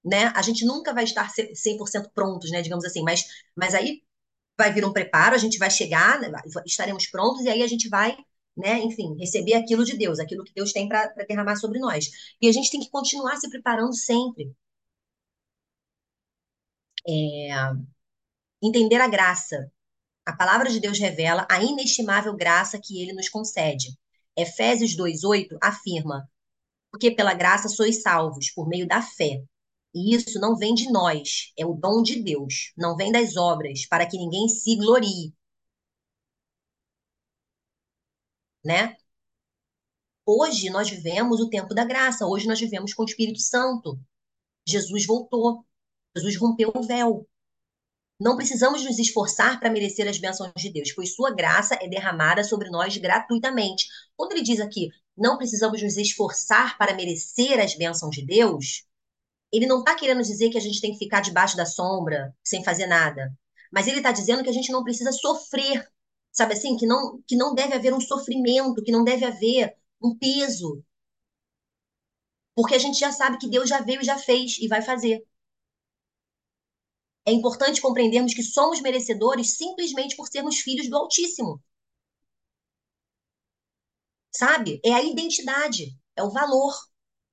né? 0.04 0.32
A 0.36 0.42
gente 0.42 0.66
nunca 0.66 0.94
vai 0.94 1.04
estar 1.04 1.30
100% 1.30 2.12
prontos, 2.14 2.52
né? 2.52 2.62
Digamos 2.62 2.86
assim, 2.86 3.04
mas, 3.04 3.26
mas 3.56 3.74
aí 3.74 4.02
vai 4.58 4.74
vir 4.74 4.86
um 4.86 4.94
preparo, 4.94 5.36
a 5.36 5.38
gente 5.38 5.58
vai 5.58 5.70
chegar, 5.70 6.20
né? 6.20 6.30
estaremos 6.66 7.08
prontos 7.08 7.44
e 7.46 7.50
aí 7.50 7.62
a 7.64 7.68
gente 7.68 7.90
vai, 7.90 8.18
né? 8.56 8.80
Enfim, 8.80 9.16
receber 9.20 9.54
aquilo 9.54 9.86
de 9.86 9.98
Deus, 9.98 10.20
aquilo 10.20 10.44
que 10.44 10.54
Deus 10.54 10.72
tem 10.74 10.88
para 10.88 11.08
derramar 11.28 11.56
sobre 11.58 11.80
nós. 11.80 12.10
E 12.42 12.48
a 12.48 12.52
gente 12.52 12.72
tem 12.72 12.80
que 12.80 12.90
continuar 12.90 13.38
se 13.38 13.50
preparando 13.50 13.96
sempre. 13.96 14.52
É... 17.08 17.88
Entender 18.62 19.02
a 19.02 19.08
graça. 19.08 19.72
A 20.26 20.36
palavra 20.36 20.70
de 20.70 20.80
Deus 20.80 21.00
revela 21.00 21.48
a 21.50 21.64
inestimável 21.64 22.36
graça 22.36 22.80
que 22.84 23.02
ele 23.02 23.14
nos 23.14 23.30
concede. 23.30 23.98
Efésios 24.36 24.96
2:8 24.96 25.58
afirma: 25.62 26.30
Porque 26.92 27.12
pela 27.12 27.34
graça 27.34 27.70
sois 27.70 28.02
salvos 28.02 28.52
por 28.52 28.68
meio 28.68 28.88
da 28.88 29.02
fé. 29.02 29.44
E 29.98 30.16
isso 30.16 30.40
não 30.40 30.56
vem 30.56 30.76
de 30.76 30.92
nós, 30.92 31.52
é 31.58 31.66
o 31.66 31.74
dom 31.74 32.04
de 32.04 32.22
Deus, 32.22 32.72
não 32.78 32.96
vem 32.96 33.12
das 33.12 33.36
obras, 33.36 33.84
para 33.88 34.06
que 34.08 34.16
ninguém 34.16 34.48
se 34.48 34.76
glorie. 34.76 35.34
Né? 38.64 38.96
Hoje 40.24 40.70
nós 40.70 40.88
vivemos 40.88 41.40
o 41.40 41.50
tempo 41.50 41.74
da 41.74 41.84
graça, 41.84 42.28
hoje 42.28 42.48
nós 42.48 42.60
vivemos 42.60 42.94
com 42.94 43.02
o 43.02 43.06
Espírito 43.06 43.40
Santo. 43.40 44.00
Jesus 44.68 45.06
voltou, 45.08 45.66
Jesus 46.16 46.38
rompeu 46.38 46.72
o 46.76 46.84
véu. 46.84 47.28
Não 48.20 48.36
precisamos 48.36 48.84
nos 48.84 49.00
esforçar 49.00 49.60
para 49.60 49.72
merecer 49.72 50.08
as 50.08 50.20
bênçãos 50.20 50.52
de 50.58 50.72
Deus, 50.72 50.92
pois 50.92 51.16
sua 51.16 51.34
graça 51.34 51.76
é 51.82 51.88
derramada 51.88 52.44
sobre 52.44 52.70
nós 52.70 52.96
gratuitamente. 52.98 53.88
Quando 54.16 54.34
ele 54.34 54.44
diz 54.44 54.60
aqui, 54.60 54.90
não 55.18 55.38
precisamos 55.38 55.82
nos 55.82 55.98
esforçar 55.98 56.78
para 56.78 56.94
merecer 56.94 57.60
as 57.60 57.76
bênçãos 57.76 58.16
de 58.16 58.24
Deus, 58.24 58.86
Ele 59.52 59.66
não 59.66 59.80
está 59.80 59.96
querendo 59.96 60.22
dizer 60.22 60.50
que 60.50 60.58
a 60.58 60.62
gente 60.62 60.82
tem 60.82 60.92
que 60.92 61.00
ficar 61.00 61.22
debaixo 61.22 61.56
da 61.58 61.66
sombra, 61.66 62.36
sem 62.44 62.64
fazer 62.64 62.88
nada. 62.88 63.32
Mas 63.72 63.88
ele 63.88 63.98
está 63.98 64.12
dizendo 64.12 64.44
que 64.44 64.50
a 64.50 64.54
gente 64.54 64.72
não 64.72 64.84
precisa 64.84 65.12
sofrer, 65.12 65.88
sabe 66.32 66.54
assim? 66.54 66.78
Que 66.78 66.86
não, 66.86 67.22
que 67.28 67.36
não 67.36 67.54
deve 67.56 67.74
haver 67.74 67.94
um 67.94 68.02
sofrimento, 68.02 68.84
que 68.84 68.92
não 68.92 69.04
deve 69.04 69.26
haver 69.26 69.76
um 70.02 70.18
peso. 70.18 70.84
Porque 72.56 72.76
a 72.76 72.80
gente 72.80 73.00
já 73.00 73.10
sabe 73.12 73.38
que 73.38 73.48
Deus 73.50 73.70
já 73.70 73.80
veio, 73.82 74.04
já 74.04 74.18
fez 74.18 74.58
e 74.60 74.68
vai 74.68 74.82
fazer. 74.82 75.24
É 77.28 77.32
importante 77.32 77.80
compreendermos 77.80 78.34
que 78.34 78.42
somos 78.42 78.82
merecedores 78.82 79.56
simplesmente 79.56 80.16
por 80.16 80.28
sermos 80.28 80.58
filhos 80.62 80.90
do 80.90 80.98
Altíssimo. 80.98 81.62
Sabe? 84.32 84.80
É 84.86 84.94
a 84.94 85.04
identidade, 85.04 85.98
é 86.16 86.24
o 86.24 86.32
valor. 86.32 86.74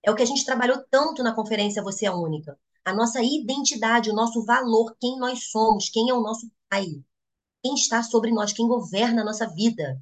É 0.04 0.10
o 0.10 0.14
que 0.14 0.22
a 0.22 0.26
gente 0.26 0.44
trabalhou 0.44 0.84
tanto 0.90 1.22
na 1.22 1.34
conferência 1.34 1.82
Você 1.82 2.06
é 2.06 2.10
Única. 2.10 2.58
A 2.84 2.92
nossa 2.92 3.22
identidade, 3.22 4.10
o 4.10 4.14
nosso 4.14 4.44
valor, 4.44 4.94
quem 5.00 5.18
nós 5.18 5.50
somos, 5.50 5.88
quem 5.88 6.10
é 6.10 6.14
o 6.14 6.20
nosso 6.20 6.50
pai, 6.68 6.84
quem 7.62 7.74
está 7.74 8.02
sobre 8.02 8.30
nós, 8.30 8.52
quem 8.52 8.68
governa 8.68 9.22
a 9.22 9.24
nossa 9.24 9.48
vida. 9.48 9.98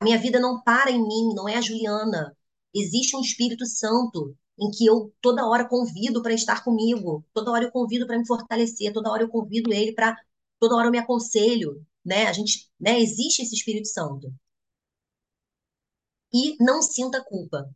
A 0.00 0.04
minha 0.04 0.18
vida 0.18 0.40
não 0.40 0.62
para 0.62 0.90
em 0.90 1.02
mim, 1.02 1.34
não 1.34 1.46
é 1.46 1.56
a 1.56 1.60
Juliana. 1.60 2.34
Existe 2.74 3.14
um 3.14 3.20
Espírito 3.20 3.66
Santo 3.66 4.34
em 4.58 4.70
que 4.70 4.86
eu 4.86 5.12
toda 5.20 5.46
hora 5.46 5.68
convido 5.68 6.22
para 6.22 6.32
estar 6.32 6.64
comigo, 6.64 7.22
toda 7.34 7.50
hora 7.50 7.64
eu 7.64 7.70
convido 7.70 8.06
para 8.06 8.18
me 8.18 8.26
fortalecer, 8.26 8.92
toda 8.92 9.10
hora 9.10 9.22
eu 9.22 9.28
convido 9.28 9.72
ele 9.72 9.92
para, 9.92 10.16
toda 10.58 10.76
hora 10.76 10.86
eu 10.88 10.90
me 10.92 10.98
aconselho, 10.98 11.84
né? 12.04 12.26
A 12.26 12.32
gente, 12.32 12.70
né? 12.80 12.98
Existe 12.98 13.42
esse 13.42 13.54
Espírito 13.54 13.88
Santo. 13.88 14.32
E 16.32 16.56
não 16.62 16.80
sinta 16.82 17.20
culpa. 17.24 17.68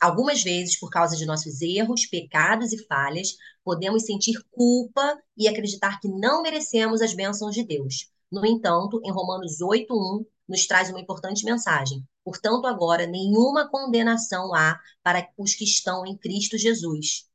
Algumas 0.00 0.42
vezes, 0.42 0.78
por 0.78 0.88
causa 0.88 1.14
de 1.14 1.26
nossos 1.26 1.60
erros, 1.60 2.06
pecados 2.06 2.72
e 2.72 2.86
falhas, 2.86 3.36
podemos 3.62 4.06
sentir 4.06 4.42
culpa 4.50 5.20
e 5.36 5.46
acreditar 5.46 6.00
que 6.00 6.08
não 6.08 6.40
merecemos 6.40 7.02
as 7.02 7.12
bênçãos 7.12 7.54
de 7.54 7.62
Deus. 7.62 8.10
No 8.32 8.46
entanto, 8.46 8.98
em 9.04 9.12
Romanos 9.12 9.60
8:1 9.60 10.24
nos 10.48 10.66
traz 10.66 10.88
uma 10.88 11.00
importante 11.00 11.44
mensagem. 11.44 12.02
Portanto, 12.24 12.66
agora 12.66 13.06
nenhuma 13.06 13.68
condenação 13.68 14.54
há 14.54 14.80
para 15.02 15.28
os 15.36 15.54
que 15.54 15.64
estão 15.64 16.06
em 16.06 16.16
Cristo 16.16 16.56
Jesus. 16.56 17.28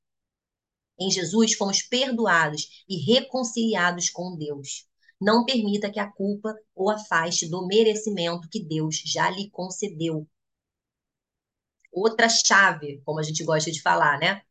Em 0.99 1.11
Jesus 1.11 1.53
fomos 1.53 1.83
perdoados 1.83 2.83
e 2.89 2.97
reconciliados 2.97 4.09
com 4.09 4.35
Deus. 4.35 4.87
Não 5.21 5.45
permita 5.45 5.91
que 5.91 5.99
a 5.99 6.11
culpa 6.11 6.55
o 6.73 6.89
afaste 6.89 7.47
do 7.47 7.67
merecimento 7.67 8.49
que 8.49 8.63
Deus 8.63 9.03
já 9.05 9.29
lhe 9.29 9.51
concedeu 9.51 10.27
outra 11.95 12.27
chave, 12.29 13.01
como 13.05 13.19
a 13.19 13.23
gente 13.23 13.43
gosta 13.43 13.71
de 13.71 13.81
falar, 13.81 14.19
né? 14.19 14.41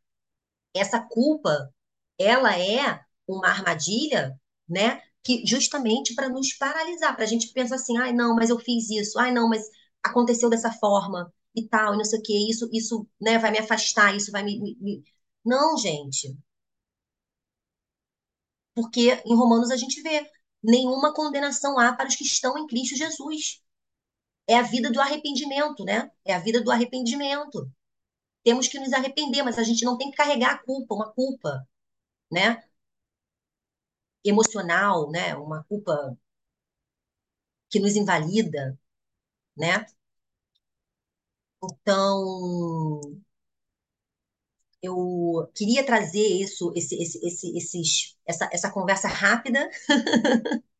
Essa 0.75 0.99
culpa, 1.01 1.73
ela 2.19 2.57
é 2.59 2.99
uma 3.27 3.47
armadilha, 3.49 4.39
né? 4.69 5.01
Que 5.23 5.45
justamente 5.45 6.15
para 6.15 6.29
nos 6.29 6.53
paralisar, 6.53 7.15
para 7.15 7.25
a 7.25 7.27
gente 7.27 7.51
pensar 7.53 7.75
assim, 7.75 7.97
ai 7.97 8.13
não, 8.13 8.35
mas 8.35 8.49
eu 8.49 8.59
fiz 8.59 8.89
isso, 8.89 9.19
ai 9.19 9.31
não, 9.33 9.49
mas 9.49 9.63
aconteceu 10.03 10.49
dessa 10.49 10.71
forma 10.73 11.33
e 11.55 11.67
tal, 11.67 11.93
e 11.95 11.97
não 11.97 12.05
sei 12.05 12.19
o 12.19 12.23
que, 12.23 12.51
isso, 12.51 12.69
isso, 12.73 13.07
né, 13.21 13.37
vai 13.39 13.49
me 13.51 13.59
afastar, 13.59 14.15
isso 14.15 14.31
vai 14.31 14.43
me, 14.43 14.59
me, 14.61 14.77
me... 14.81 15.03
Não, 15.45 15.77
gente. 15.77 16.37
Porque 18.73 19.21
em 19.25 19.35
Romanos 19.35 19.69
a 19.71 19.75
gente 19.77 20.01
vê 20.01 20.29
nenhuma 20.63 21.13
condenação 21.13 21.77
há 21.79 21.93
para 21.93 22.07
os 22.07 22.15
que 22.15 22.23
estão 22.23 22.57
em 22.57 22.67
Cristo 22.67 22.95
Jesus. 22.95 23.61
É 24.47 24.55
a 24.57 24.61
vida 24.63 24.91
do 24.91 24.99
arrependimento, 25.01 25.83
né? 25.83 26.11
É 26.25 26.33
a 26.33 26.39
vida 26.39 26.61
do 26.63 26.71
arrependimento. 26.71 27.69
Temos 28.43 28.67
que 28.69 28.79
nos 28.79 28.93
arrepender, 28.93 29.43
mas 29.43 29.59
a 29.59 29.63
gente 29.63 29.85
não 29.85 29.97
tem 29.97 30.11
que 30.11 30.17
carregar 30.17 30.53
a 30.55 30.59
culpa, 30.59 30.95
uma 30.95 31.11
culpa, 31.13 31.67
né? 32.31 32.63
Emocional, 34.25 35.09
né? 35.09 35.33
Uma 35.37 35.63
culpa 35.63 36.17
que 37.69 37.79
nos 37.79 37.95
invalida, 37.95 38.77
né? 39.57 39.85
Então, 41.63 43.01
eu 44.81 45.49
queria 45.55 45.85
trazer 45.85 46.19
isso, 46.27 46.71
esse, 46.75 46.95
esse, 47.01 47.19
esse, 47.25 47.57
esses, 47.57 48.17
essa, 48.25 48.49
essa 48.51 48.71
conversa 48.71 49.07
rápida, 49.07 49.69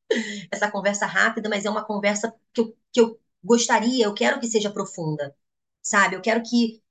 essa 0.51 0.69
conversa 0.71 1.05
rápida, 1.05 1.49
mas 1.49 1.65
é 1.65 1.69
uma 1.69 1.85
conversa 1.85 2.33
que 2.53 2.61
eu, 2.61 2.77
que 2.91 3.01
eu 3.01 3.19
gostaria, 3.45 4.05
eu 4.05 4.13
quero 4.13 4.39
que 4.39 4.47
seja 4.47 4.71
profunda, 4.71 5.35
sabe? 5.81 6.15
Eu 6.15 6.21
quero 6.21 6.43
que 6.43 6.81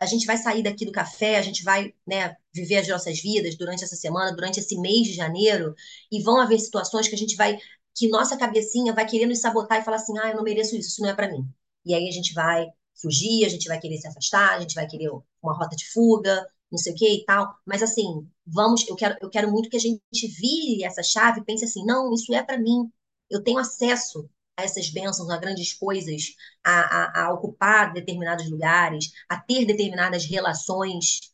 a 0.00 0.06
gente 0.06 0.26
vai 0.26 0.36
sair 0.36 0.62
daqui 0.62 0.84
do 0.84 0.92
café, 0.92 1.36
a 1.38 1.42
gente 1.42 1.62
vai, 1.62 1.94
né, 2.06 2.36
viver 2.54 2.78
as 2.78 2.88
nossas 2.88 3.20
vidas 3.20 3.56
durante 3.56 3.84
essa 3.84 3.96
semana, 3.96 4.34
durante 4.34 4.58
esse 4.60 4.76
mês 4.80 5.06
de 5.06 5.14
janeiro, 5.14 5.74
e 6.10 6.22
vão 6.22 6.40
haver 6.40 6.58
situações 6.58 7.08
que 7.08 7.14
a 7.14 7.18
gente 7.18 7.36
vai, 7.36 7.58
que 7.94 8.08
nossa 8.08 8.36
cabecinha 8.36 8.92
vai 8.92 9.06
querer 9.06 9.26
nos 9.26 9.40
sabotar 9.40 9.80
e 9.80 9.84
falar 9.84 9.98
assim, 9.98 10.18
ah, 10.18 10.30
eu 10.30 10.36
não 10.36 10.42
mereço 10.42 10.76
isso, 10.76 10.88
isso 10.88 11.02
não 11.02 11.10
é 11.10 11.14
para 11.14 11.30
mim. 11.30 11.48
E 11.84 11.94
aí 11.94 12.08
a 12.08 12.10
gente 12.12 12.34
vai 12.34 12.66
fugir, 13.00 13.44
a 13.44 13.48
gente 13.48 13.68
vai 13.68 13.78
querer 13.80 13.98
se 13.98 14.08
afastar, 14.08 14.54
a 14.56 14.60
gente 14.60 14.74
vai 14.74 14.86
querer 14.86 15.10
uma 15.42 15.56
rota 15.56 15.76
de 15.76 15.88
fuga, 15.90 16.46
não 16.70 16.78
sei 16.78 16.92
o 16.92 16.96
que 16.96 17.08
e 17.08 17.24
tal. 17.24 17.54
Mas 17.66 17.82
assim, 17.82 18.28
vamos, 18.46 18.86
eu 18.88 18.96
quero, 18.96 19.16
eu 19.20 19.30
quero 19.30 19.50
muito 19.50 19.68
que 19.70 19.76
a 19.76 19.80
gente 19.80 20.00
vire 20.40 20.84
essa 20.84 21.02
chave 21.02 21.44
pense 21.44 21.64
assim, 21.64 21.84
não, 21.84 22.12
isso 22.12 22.34
é 22.34 22.42
para 22.42 22.58
mim. 22.58 22.90
Eu 23.30 23.42
tenho 23.42 23.58
acesso 23.58 24.28
a 24.56 24.62
essas 24.62 24.90
bênçãos, 24.90 25.30
a 25.30 25.38
grandes 25.38 25.72
coisas, 25.72 26.34
a, 26.64 27.22
a, 27.22 27.26
a 27.26 27.32
ocupar 27.32 27.92
determinados 27.92 28.50
lugares, 28.50 29.12
a 29.28 29.38
ter 29.40 29.64
determinadas 29.64 30.24
relações, 30.24 31.32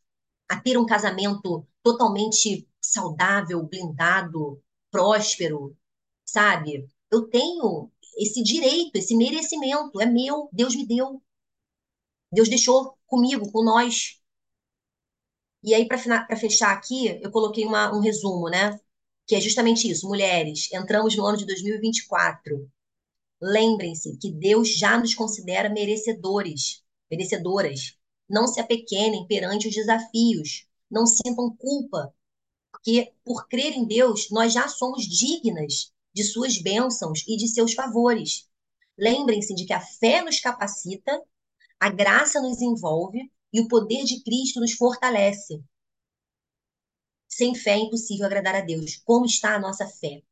a 0.48 0.60
ter 0.60 0.78
um 0.78 0.86
casamento 0.86 1.66
totalmente 1.82 2.68
saudável, 2.80 3.62
blindado, 3.64 4.62
próspero, 4.90 5.76
sabe? 6.24 6.88
Eu 7.10 7.28
tenho 7.28 7.90
esse 8.18 8.42
direito, 8.42 8.96
esse 8.96 9.16
merecimento, 9.16 10.00
é 10.00 10.06
meu, 10.06 10.48
Deus 10.52 10.74
me 10.74 10.86
deu. 10.86 11.22
Deus 12.32 12.48
deixou 12.48 12.98
comigo, 13.06 13.50
com 13.52 13.62
nós. 13.64 14.18
E 15.62 15.74
aí, 15.74 15.86
para 15.86 16.36
fechar 16.36 16.72
aqui, 16.72 17.18
eu 17.22 17.30
coloquei 17.30 17.64
uma, 17.64 17.94
um 17.94 18.00
resumo, 18.00 18.48
né? 18.48 18.78
Que 19.26 19.34
é 19.36 19.40
justamente 19.40 19.90
isso. 19.90 20.08
Mulheres, 20.08 20.72
entramos 20.72 21.16
no 21.16 21.26
ano 21.26 21.36
de 21.38 21.46
2024 21.46 22.70
Lembrem-se 23.40 24.16
que 24.18 24.32
Deus 24.32 24.76
já 24.76 24.98
nos 24.98 25.14
considera 25.14 25.68
merecedores, 25.68 26.82
merecedoras. 27.10 27.96
Não 28.28 28.46
se 28.46 28.60
apequenem 28.60 29.26
perante 29.26 29.68
os 29.68 29.74
desafios. 29.74 30.66
Não 30.90 31.06
sintam 31.06 31.54
culpa, 31.56 32.12
porque 32.70 33.12
por 33.24 33.46
crer 33.48 33.72
em 33.72 33.86
Deus, 33.86 34.30
nós 34.30 34.52
já 34.52 34.68
somos 34.68 35.04
dignas 35.04 35.92
de 36.14 36.24
suas 36.24 36.60
bênçãos 36.60 37.24
e 37.26 37.36
de 37.36 37.48
seus 37.48 37.74
favores. 37.74 38.48
Lembrem-se 38.96 39.54
de 39.54 39.64
que 39.64 39.72
a 39.72 39.80
fé 39.80 40.22
nos 40.22 40.40
capacita, 40.40 41.22
a 41.78 41.90
graça 41.90 42.40
nos 42.40 42.60
envolve 42.60 43.30
e 43.52 43.60
o 43.60 43.68
poder 43.68 44.04
de 44.04 44.22
Cristo 44.22 44.60
nos 44.60 44.72
fortalece. 44.72 45.62
Sem 47.28 47.54
fé 47.54 47.72
é 47.72 47.78
impossível 47.78 48.26
agradar 48.26 48.56
a 48.56 48.60
Deus. 48.60 48.96
Como 49.04 49.26
está 49.26 49.54
a 49.54 49.60
nossa 49.60 49.86
fé? 49.86 50.22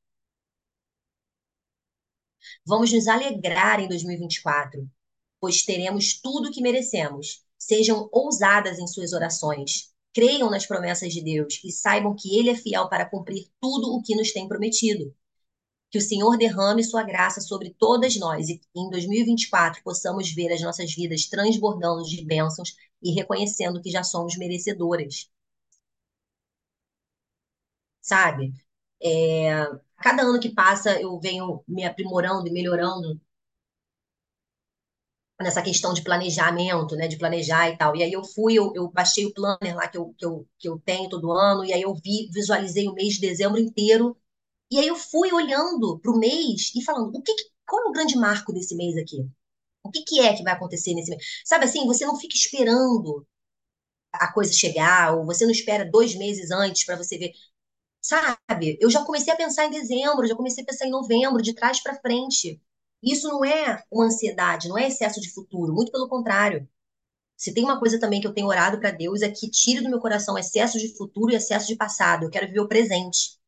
Vamos 2.64 2.92
nos 2.92 3.08
alegrar 3.08 3.80
em 3.80 3.88
2024, 3.88 4.88
pois 5.40 5.62
teremos 5.62 6.20
tudo 6.20 6.48
o 6.48 6.52
que 6.52 6.62
merecemos. 6.62 7.44
Sejam 7.58 8.08
ousadas 8.12 8.78
em 8.78 8.86
suas 8.86 9.12
orações. 9.12 9.92
Creiam 10.14 10.50
nas 10.50 10.66
promessas 10.66 11.12
de 11.12 11.22
Deus 11.22 11.60
e 11.64 11.70
saibam 11.70 12.14
que 12.14 12.38
Ele 12.38 12.50
é 12.50 12.54
fiel 12.54 12.88
para 12.88 13.08
cumprir 13.08 13.48
tudo 13.60 13.94
o 13.94 14.02
que 14.02 14.14
nos 14.16 14.32
tem 14.32 14.48
prometido. 14.48 15.14
Que 15.90 15.98
o 15.98 16.00
Senhor 16.02 16.36
derrame 16.38 16.84
sua 16.84 17.02
graça 17.02 17.40
sobre 17.40 17.74
todas 17.78 18.16
nós 18.16 18.48
e 18.48 18.60
em 18.74 18.90
2024 18.90 19.82
possamos 19.82 20.30
ver 20.32 20.52
as 20.52 20.60
nossas 20.60 20.94
vidas 20.94 21.26
transbordando 21.26 22.04
de 22.04 22.24
bênçãos 22.24 22.76
e 23.02 23.12
reconhecendo 23.12 23.80
que 23.82 23.90
já 23.90 24.02
somos 24.04 24.36
merecedoras. 24.36 25.28
Sabe? 28.00 28.52
É, 29.02 29.66
cada 29.98 30.22
ano 30.22 30.40
que 30.40 30.50
passa 30.54 31.00
eu 31.00 31.18
venho 31.20 31.62
me 31.68 31.84
aprimorando 31.84 32.48
e 32.48 32.52
melhorando 32.52 33.20
nessa 35.40 35.62
questão 35.62 35.92
de 35.92 36.02
planejamento, 36.02 36.96
né, 36.96 37.08
de 37.08 37.18
planejar 37.18 37.68
e 37.70 37.76
tal. 37.76 37.94
E 37.96 38.02
aí 38.02 38.12
eu 38.12 38.24
fui, 38.24 38.54
eu, 38.54 38.72
eu 38.74 38.88
baixei 38.90 39.26
o 39.26 39.34
planner 39.34 39.74
lá 39.76 39.86
que 39.88 39.98
eu, 39.98 40.14
que, 40.16 40.24
eu, 40.24 40.48
que 40.58 40.68
eu 40.68 40.78
tenho 40.80 41.08
todo 41.08 41.30
ano, 41.32 41.64
e 41.64 41.72
aí 41.72 41.82
eu 41.82 41.94
vi, 41.94 42.28
visualizei 42.32 42.88
o 42.88 42.94
mês 42.94 43.14
de 43.14 43.20
dezembro 43.20 43.58
inteiro, 43.60 44.16
e 44.70 44.78
aí 44.78 44.86
eu 44.88 44.96
fui 44.96 45.32
olhando 45.32 45.98
para 46.00 46.12
o 46.12 46.18
mês 46.18 46.72
e 46.74 46.82
falando, 46.84 47.16
o 47.16 47.22
que, 47.22 47.32
qual 47.66 47.86
é 47.86 47.90
o 47.90 47.92
grande 47.92 48.16
marco 48.16 48.52
desse 48.52 48.76
mês 48.76 48.96
aqui? 48.96 49.18
O 49.84 49.90
que, 49.90 50.02
que 50.04 50.20
é 50.20 50.36
que 50.36 50.42
vai 50.44 50.54
acontecer 50.54 50.94
nesse 50.94 51.10
mês? 51.10 51.24
Sabe 51.44 51.66
assim, 51.66 51.86
você 51.86 52.06
não 52.06 52.18
fica 52.18 52.34
esperando 52.36 53.26
a 54.12 54.32
coisa 54.32 54.52
chegar, 54.52 55.16
ou 55.16 55.26
você 55.26 55.44
não 55.44 55.52
espera 55.52 55.90
dois 55.90 56.14
meses 56.16 56.50
antes 56.50 56.84
para 56.84 56.96
você 56.96 57.18
ver. 57.18 57.32
Sabe? 58.06 58.78
Eu 58.80 58.88
já 58.88 59.04
comecei 59.04 59.32
a 59.32 59.36
pensar 59.36 59.66
em 59.66 59.70
dezembro, 59.70 60.28
já 60.28 60.36
comecei 60.36 60.62
a 60.62 60.66
pensar 60.66 60.86
em 60.86 60.90
novembro, 60.90 61.42
de 61.42 61.52
trás 61.52 61.82
para 61.82 62.00
frente. 62.00 62.62
Isso 63.02 63.26
não 63.26 63.44
é 63.44 63.82
uma 63.90 64.04
ansiedade, 64.04 64.68
não 64.68 64.78
é 64.78 64.86
excesso 64.86 65.20
de 65.20 65.28
futuro, 65.32 65.74
muito 65.74 65.90
pelo 65.90 66.08
contrário. 66.08 66.68
Se 67.36 67.52
tem 67.54 67.64
uma 67.64 67.80
coisa 67.80 68.00
também 68.00 68.20
que 68.20 68.26
eu 68.26 68.34
tenho 68.34 68.48
orado 68.48 68.80
para 68.80 68.92
Deus 68.92 69.22
é 69.22 69.30
que 69.30 69.50
tire 69.50 69.82
do 69.82 69.90
meu 69.90 70.00
coração 70.00 70.38
excesso 70.38 70.78
de 70.78 70.96
futuro 70.96 71.32
e 71.32 71.36
excesso 71.36 71.66
de 71.66 71.76
passado. 71.76 72.24
Eu 72.24 72.30
quero 72.30 72.46
viver 72.46 72.60
o 72.60 72.68
presente, 72.68 73.38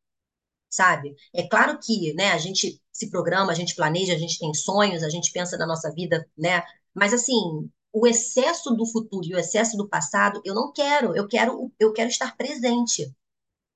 sabe? 0.69 1.15
É 1.33 1.47
claro 1.47 1.79
que, 1.79 2.13
né, 2.13 2.31
a 2.31 2.37
gente 2.37 2.81
se 2.91 3.09
programa, 3.09 3.51
a 3.51 3.55
gente 3.55 3.75
planeja, 3.75 4.13
a 4.13 4.17
gente 4.17 4.39
tem 4.39 4.53
sonhos, 4.53 5.03
a 5.03 5.09
gente 5.09 5.31
pensa 5.31 5.57
na 5.57 5.67
nossa 5.67 5.91
vida, 5.93 6.27
né? 6.37 6.63
Mas 6.93 7.13
assim, 7.13 7.69
o 7.93 8.07
excesso 8.07 8.71
do 8.75 8.85
futuro 8.85 9.25
e 9.27 9.35
o 9.35 9.39
excesso 9.39 9.77
do 9.77 9.87
passado, 9.87 10.41
eu 10.45 10.53
não 10.55 10.71
quero. 10.73 11.15
Eu 11.15 11.27
quero, 11.27 11.71
eu 11.79 11.93
quero 11.93 12.09
estar 12.09 12.35
presente 12.37 13.13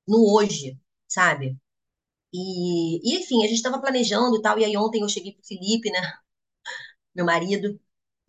no 0.07 0.33
hoje, 0.35 0.79
sabe? 1.07 1.57
E, 2.33 2.99
e 3.15 3.19
enfim, 3.19 3.43
a 3.43 3.47
gente 3.47 3.57
estava 3.57 3.81
planejando 3.81 4.37
e 4.37 4.41
tal. 4.43 4.59
E 4.59 4.65
aí 4.65 4.77
ontem 4.77 5.01
eu 5.03 5.09
cheguei 5.09 5.33
pro 5.33 5.45
Felipe, 5.45 5.91
né, 5.91 5.99
meu 7.15 7.25
marido, 7.25 7.79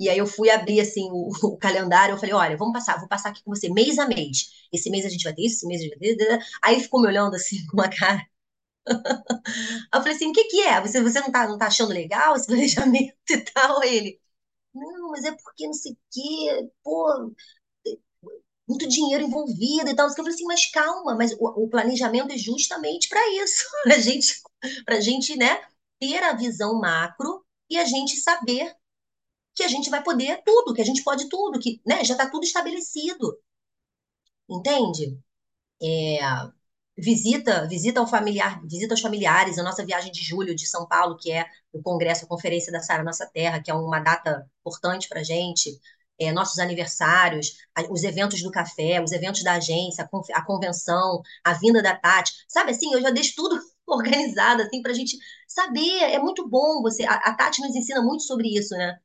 e 0.00 0.08
aí 0.08 0.18
eu 0.18 0.26
fui 0.26 0.50
abrir 0.50 0.80
assim 0.80 1.08
o, 1.12 1.30
o 1.54 1.58
calendário, 1.58 2.14
eu 2.14 2.18
falei, 2.18 2.34
olha, 2.34 2.56
vamos 2.56 2.72
passar, 2.74 2.98
vou 2.98 3.08
passar 3.08 3.30
aqui 3.30 3.42
com 3.44 3.54
você 3.54 3.68
mês 3.70 3.98
a 3.98 4.06
mês. 4.08 4.50
Esse 4.72 4.90
mês 4.90 5.04
a 5.06 5.08
gente 5.08 5.24
vai 5.24 5.34
ter 5.34 5.42
isso, 5.42 5.56
esse 5.58 5.66
mês 5.66 5.80
a 5.80 5.84
gente 5.84 5.98
vai 5.98 6.16
ter. 6.16 6.46
Aí 6.62 6.74
ele 6.76 6.82
ficou 6.84 7.00
me 7.02 7.08
olhando 7.08 7.34
assim 7.36 7.64
com 7.68 7.76
uma 7.78 7.88
cara. 7.90 8.22
Eu 9.92 10.00
falei 10.00 10.14
assim, 10.14 10.28
o 10.30 10.32
que 10.32 10.44
que 10.44 10.60
é? 10.62 10.80
Você, 10.80 11.00
você 11.02 11.20
não 11.20 11.30
tá, 11.32 11.46
não 11.48 11.58
tá 11.58 11.66
achando 11.66 11.92
legal 11.92 12.36
esse 12.36 12.46
planejamento 12.46 13.14
e 13.30 13.38
tal? 13.52 13.80
Aí 13.82 13.96
ele, 13.96 14.20
não, 14.74 15.10
mas 15.10 15.24
é 15.24 15.32
porque 15.32 15.66
não 15.66 15.74
sei 15.74 15.92
o 15.94 15.98
quê, 16.12 16.70
pô, 16.84 17.32
muito 18.68 18.88
dinheiro 18.88 19.24
envolvido 19.24 19.88
e 19.90 19.94
tal. 19.94 20.08
Eu 20.08 20.14
falei 20.14 20.32
assim, 20.32 20.44
mas 20.44 20.70
calma, 20.70 21.14
mas 21.16 21.32
o, 21.38 21.64
o 21.64 21.68
planejamento 21.68 22.32
é 22.32 22.38
justamente 22.38 23.08
para 23.08 23.20
isso, 23.42 23.64
pra 23.84 23.98
gente, 23.98 24.42
pra 24.84 25.00
gente, 25.00 25.36
né, 25.36 25.60
ter 26.00 26.22
a 26.22 26.34
visão 26.34 26.78
macro 26.80 27.44
e 27.70 27.78
a 27.78 27.84
gente 27.84 28.16
saber 28.20 28.74
que 29.54 29.62
a 29.64 29.68
gente 29.68 29.90
vai 29.90 30.02
poder 30.02 30.42
tudo, 30.44 30.74
que 30.74 30.82
a 30.82 30.84
gente 30.84 31.02
pode 31.04 31.28
tudo, 31.28 31.60
que, 31.60 31.80
né, 31.86 32.04
já 32.04 32.14
está 32.14 32.30
tudo 32.30 32.44
estabelecido. 32.44 33.38
Entende? 34.48 35.18
É, 35.82 36.18
visita, 36.96 37.66
visita 37.68 38.00
ao 38.00 38.06
familiar, 38.06 38.60
visita 38.66 38.94
aos 38.94 39.00
familiares, 39.00 39.58
a 39.58 39.62
nossa 39.62 39.84
viagem 39.84 40.12
de 40.12 40.22
julho 40.22 40.54
de 40.54 40.66
São 40.66 40.86
Paulo, 40.86 41.16
que 41.16 41.32
é 41.32 41.46
o 41.72 41.82
congresso, 41.82 42.24
a 42.24 42.28
conferência 42.28 42.72
da 42.72 42.80
Sara 42.80 43.02
Nossa 43.02 43.26
Terra, 43.26 43.62
que 43.62 43.70
é 43.70 43.74
uma 43.74 44.00
data 44.00 44.48
importante 44.60 45.08
para 45.08 45.20
a 45.20 45.24
gente, 45.24 45.78
é, 46.18 46.32
nossos 46.32 46.58
aniversários, 46.58 47.56
os 47.90 48.04
eventos 48.04 48.42
do 48.42 48.50
café, 48.50 49.02
os 49.02 49.12
eventos 49.12 49.42
da 49.42 49.54
agência, 49.54 50.08
a, 50.34 50.44
convenção, 50.44 51.22
a 51.44 51.54
vinda 51.54 51.82
da 51.82 51.96
Tati, 51.96 52.32
sabe 52.48 52.70
assim, 52.70 52.92
eu 52.92 53.00
já 53.00 53.10
deixo 53.10 53.34
tudo 53.36 53.58
organizado 53.86 54.62
assim 54.62 54.82
para 54.82 54.92
a 54.92 54.94
gente 54.94 55.16
saber. 55.48 55.98
É 56.02 56.18
muito 56.18 56.48
bom 56.48 56.82
você. 56.82 57.04
A, 57.04 57.14
a 57.14 57.34
Tati 57.34 57.60
nos 57.62 57.74
ensina 57.74 58.02
muito 58.02 58.22
sobre 58.24 58.48
isso, 58.48 58.74
né? 58.76 58.98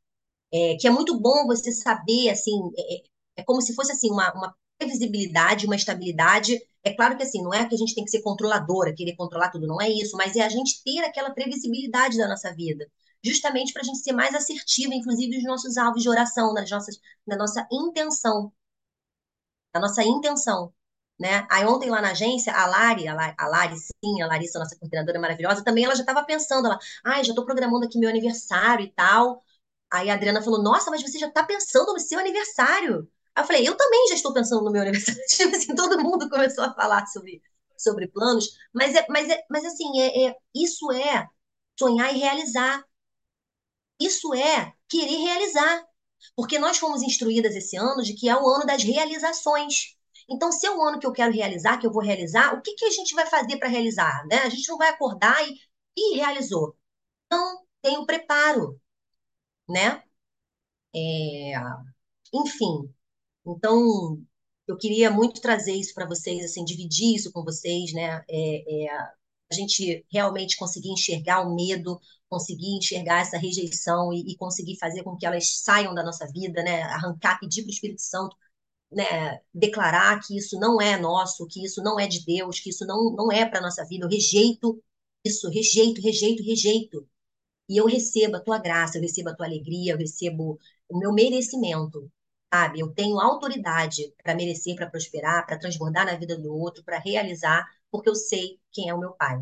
É, 0.53 0.75
que 0.79 0.87
é 0.87 0.91
muito 0.91 1.19
bom 1.19 1.45
você 1.47 1.71
saber, 1.71 2.29
assim, 2.29 2.51
é, 2.77 2.95
é, 2.95 3.01
é 3.37 3.43
como 3.43 3.61
se 3.61 3.75
fosse 3.75 3.91
assim 3.91 4.11
uma, 4.11 4.31
uma 4.33 4.55
previsibilidade, 4.79 5.65
uma 5.65 5.75
estabilidade. 5.75 6.59
É 6.83 6.93
claro 6.93 7.17
que 7.17 7.23
assim, 7.23 7.41
não 7.43 7.53
é 7.53 7.67
que 7.67 7.75
a 7.75 7.77
gente 7.77 7.93
tem 7.93 8.03
que 8.05 8.11
ser 8.11 8.21
controladora, 8.21 8.93
querer 8.95 9.15
controlar 9.15 9.51
tudo, 9.51 9.67
não 9.67 9.81
é 9.81 9.89
isso, 9.89 10.15
mas 10.17 10.35
é 10.35 10.41
a 10.41 10.49
gente 10.49 10.81
ter 10.83 10.99
aquela 11.03 11.31
previsibilidade 11.31 12.17
da 12.17 12.27
nossa 12.27 12.53
vida, 12.55 12.87
justamente 13.23 13.73
para 13.73 13.81
a 13.81 13.85
gente 13.85 13.99
ser 13.99 14.13
mais 14.13 14.33
assertiva, 14.35 14.93
inclusive 14.93 15.35
nos 15.37 15.45
nossos 15.45 15.77
alvos 15.77 16.03
de 16.03 16.09
oração, 16.09 16.53
nas 16.53 16.69
nossas, 16.69 16.99
na 17.27 17.37
nossa 17.37 17.67
intenção, 17.71 18.51
na 19.73 19.79
nossa 19.81 20.03
intenção. 20.03 20.73
Né? 21.19 21.45
Aí 21.51 21.65
ontem 21.65 21.89
lá 21.89 22.01
na 22.01 22.11
agência, 22.11 22.53
a 22.53 22.65
Lari, 22.65 23.07
a 23.07 23.13
Lari, 23.13 23.35
a 23.37 23.47
Lari 23.47 23.75
sim, 23.77 24.21
a 24.21 24.27
Larissa, 24.27 24.57
nossa 24.57 24.77
coordenadora 24.77 25.19
maravilhosa, 25.19 25.63
também 25.63 25.83
ela 25.83 25.93
já 25.95 26.01
estava 26.01 26.23
pensando, 26.23 26.67
ela, 26.67 26.79
ai, 27.03 27.19
ah, 27.21 27.23
já 27.23 27.31
estou 27.31 27.45
programando 27.45 27.85
aqui 27.85 27.99
meu 27.99 28.09
aniversário 28.09 28.85
e 28.85 28.91
tal. 28.91 29.43
Aí 29.91 30.09
a 30.09 30.13
Adriana 30.13 30.41
falou: 30.41 30.61
Nossa, 30.61 30.89
mas 30.91 31.01
você 31.01 31.19
já 31.19 31.27
está 31.27 31.43
pensando 31.43 31.93
no 31.93 31.99
seu 31.99 32.19
aniversário. 32.19 33.09
Aí 33.35 33.43
eu 33.43 33.47
falei: 33.47 33.67
Eu 33.67 33.75
também 33.77 34.07
já 34.09 34.15
estou 34.15 34.33
pensando 34.33 34.63
no 34.63 34.71
meu 34.71 34.81
aniversário. 34.81 35.21
Tipo 35.27 35.55
assim, 35.55 35.75
todo 35.75 36.01
mundo 36.01 36.29
começou 36.29 36.63
a 36.63 36.73
falar 36.73 37.05
sobre, 37.07 37.41
sobre 37.77 38.07
planos, 38.07 38.45
mas, 38.73 38.95
é, 38.95 39.05
mas, 39.09 39.29
é, 39.29 39.43
mas 39.49 39.65
assim, 39.65 39.99
é, 40.01 40.27
é, 40.27 40.35
isso 40.55 40.91
é 40.91 41.27
sonhar 41.77 42.13
e 42.13 42.19
realizar. 42.19 42.83
Isso 43.99 44.33
é 44.33 44.73
querer 44.87 45.17
realizar. 45.17 45.85
Porque 46.35 46.59
nós 46.59 46.77
fomos 46.77 47.01
instruídas 47.01 47.55
esse 47.55 47.77
ano 47.77 48.03
de 48.03 48.13
que 48.13 48.29
é 48.29 48.35
o 48.35 48.47
ano 48.47 48.65
das 48.65 48.83
realizações. 48.83 49.95
Então, 50.29 50.51
se 50.51 50.67
é 50.67 50.71
o 50.71 50.81
ano 50.83 50.99
que 50.99 51.07
eu 51.07 51.13
quero 51.13 51.33
realizar, 51.33 51.77
que 51.79 51.87
eu 51.87 51.91
vou 51.91 52.03
realizar, 52.03 52.53
o 52.53 52.61
que, 52.61 52.75
que 52.75 52.85
a 52.85 52.91
gente 52.91 53.15
vai 53.15 53.25
fazer 53.25 53.57
para 53.57 53.69
realizar? 53.69 54.25
Né? 54.27 54.37
A 54.39 54.49
gente 54.49 54.67
não 54.69 54.77
vai 54.77 54.89
acordar 54.89 55.35
e, 55.47 55.55
e 55.97 56.17
realizou. 56.17 56.77
Não 57.31 57.63
tem 57.81 57.97
o 57.97 58.05
preparo 58.05 58.79
né? 59.69 60.03
É, 60.95 61.53
enfim, 62.33 62.93
então 63.45 64.21
eu 64.67 64.77
queria 64.77 65.11
muito 65.11 65.41
trazer 65.41 65.73
isso 65.73 65.93
para 65.93 66.07
vocês, 66.07 66.43
assim, 66.45 66.63
dividir 66.65 67.15
isso 67.15 67.31
com 67.31 67.43
vocês, 67.43 67.93
né? 67.93 68.23
É, 68.29 68.85
é, 68.87 69.11
gente 69.55 70.05
realmente 70.11 70.57
conseguir 70.57 70.89
enxergar 70.91 71.41
o 71.41 71.55
medo, 71.55 71.99
conseguir 72.29 72.77
enxergar 72.77 73.21
essa 73.21 73.37
rejeição 73.37 74.13
e, 74.13 74.31
e, 74.31 74.37
conseguir 74.37 74.77
fazer 74.77 75.03
com 75.03 75.17
que 75.17 75.25
elas 75.25 75.61
saiam 75.63 75.93
da 75.93 76.03
nossa 76.03 76.27
vida, 76.27 76.63
né? 76.63 76.83
Arrancar, 76.83 77.39
pedir 77.39 77.63
para 77.63 77.69
o 77.69 77.73
Espírito 77.73 78.01
Santo, 78.01 78.35
né? 78.91 79.41
Declarar 79.53 80.19
que 80.21 80.37
isso 80.37 80.59
não 80.59 80.81
é 80.81 80.97
nosso, 80.97 81.47
que 81.47 81.63
isso 81.63 81.81
não 81.83 81.99
é 81.99 82.07
de 82.07 82.25
Deus, 82.25 82.59
que 82.59 82.69
isso 82.69 82.85
não, 82.85 83.11
não 83.15 83.31
é 83.31 83.45
para 83.45 83.61
nossa 83.61 83.85
vida. 83.85 84.05
Eu 84.05 84.09
rejeito 84.09 84.81
isso, 85.25 85.49
rejeito, 85.49 86.01
rejeito, 86.01 86.43
rejeito 86.43 87.07
e 87.69 87.77
eu 87.77 87.85
recebo 87.85 88.37
a 88.37 88.41
tua 88.41 88.57
graça, 88.59 88.97
eu 88.97 89.01
recebo 89.01 89.29
a 89.29 89.35
tua 89.35 89.45
alegria, 89.45 89.93
eu 89.93 89.97
recebo 89.97 90.59
o 90.89 90.97
meu 90.97 91.13
merecimento, 91.13 92.11
sabe? 92.51 92.79
Eu 92.79 92.91
tenho 92.93 93.19
autoridade 93.19 94.13
para 94.23 94.35
merecer, 94.35 94.75
para 94.75 94.89
prosperar, 94.89 95.45
para 95.45 95.57
transbordar 95.59 96.05
na 96.05 96.15
vida 96.17 96.35
do 96.37 96.51
outro, 96.53 96.83
para 96.83 96.97
realizar, 96.99 97.65
porque 97.91 98.09
eu 98.09 98.15
sei 98.15 98.59
quem 98.71 98.89
é 98.89 98.93
o 98.93 98.99
meu 98.99 99.11
pai. 99.13 99.41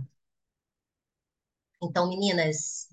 Então, 1.81 2.09
meninas, 2.09 2.87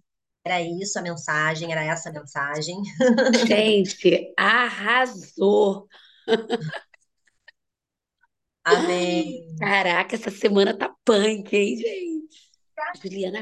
era 0.44 0.60
isso 0.60 0.98
a 0.98 1.02
mensagem, 1.02 1.72
era 1.72 1.84
essa 1.84 2.10
a 2.10 2.12
mensagem. 2.12 2.76
Gente, 3.46 4.32
arrasou! 4.36 5.88
Amém. 8.64 9.46
Caraca, 9.58 10.14
essa 10.16 10.30
semana 10.30 10.76
tá 10.76 10.94
punk, 11.04 11.54
hein, 11.56 11.76
gente? 11.76 12.54
Juliana 13.02 13.40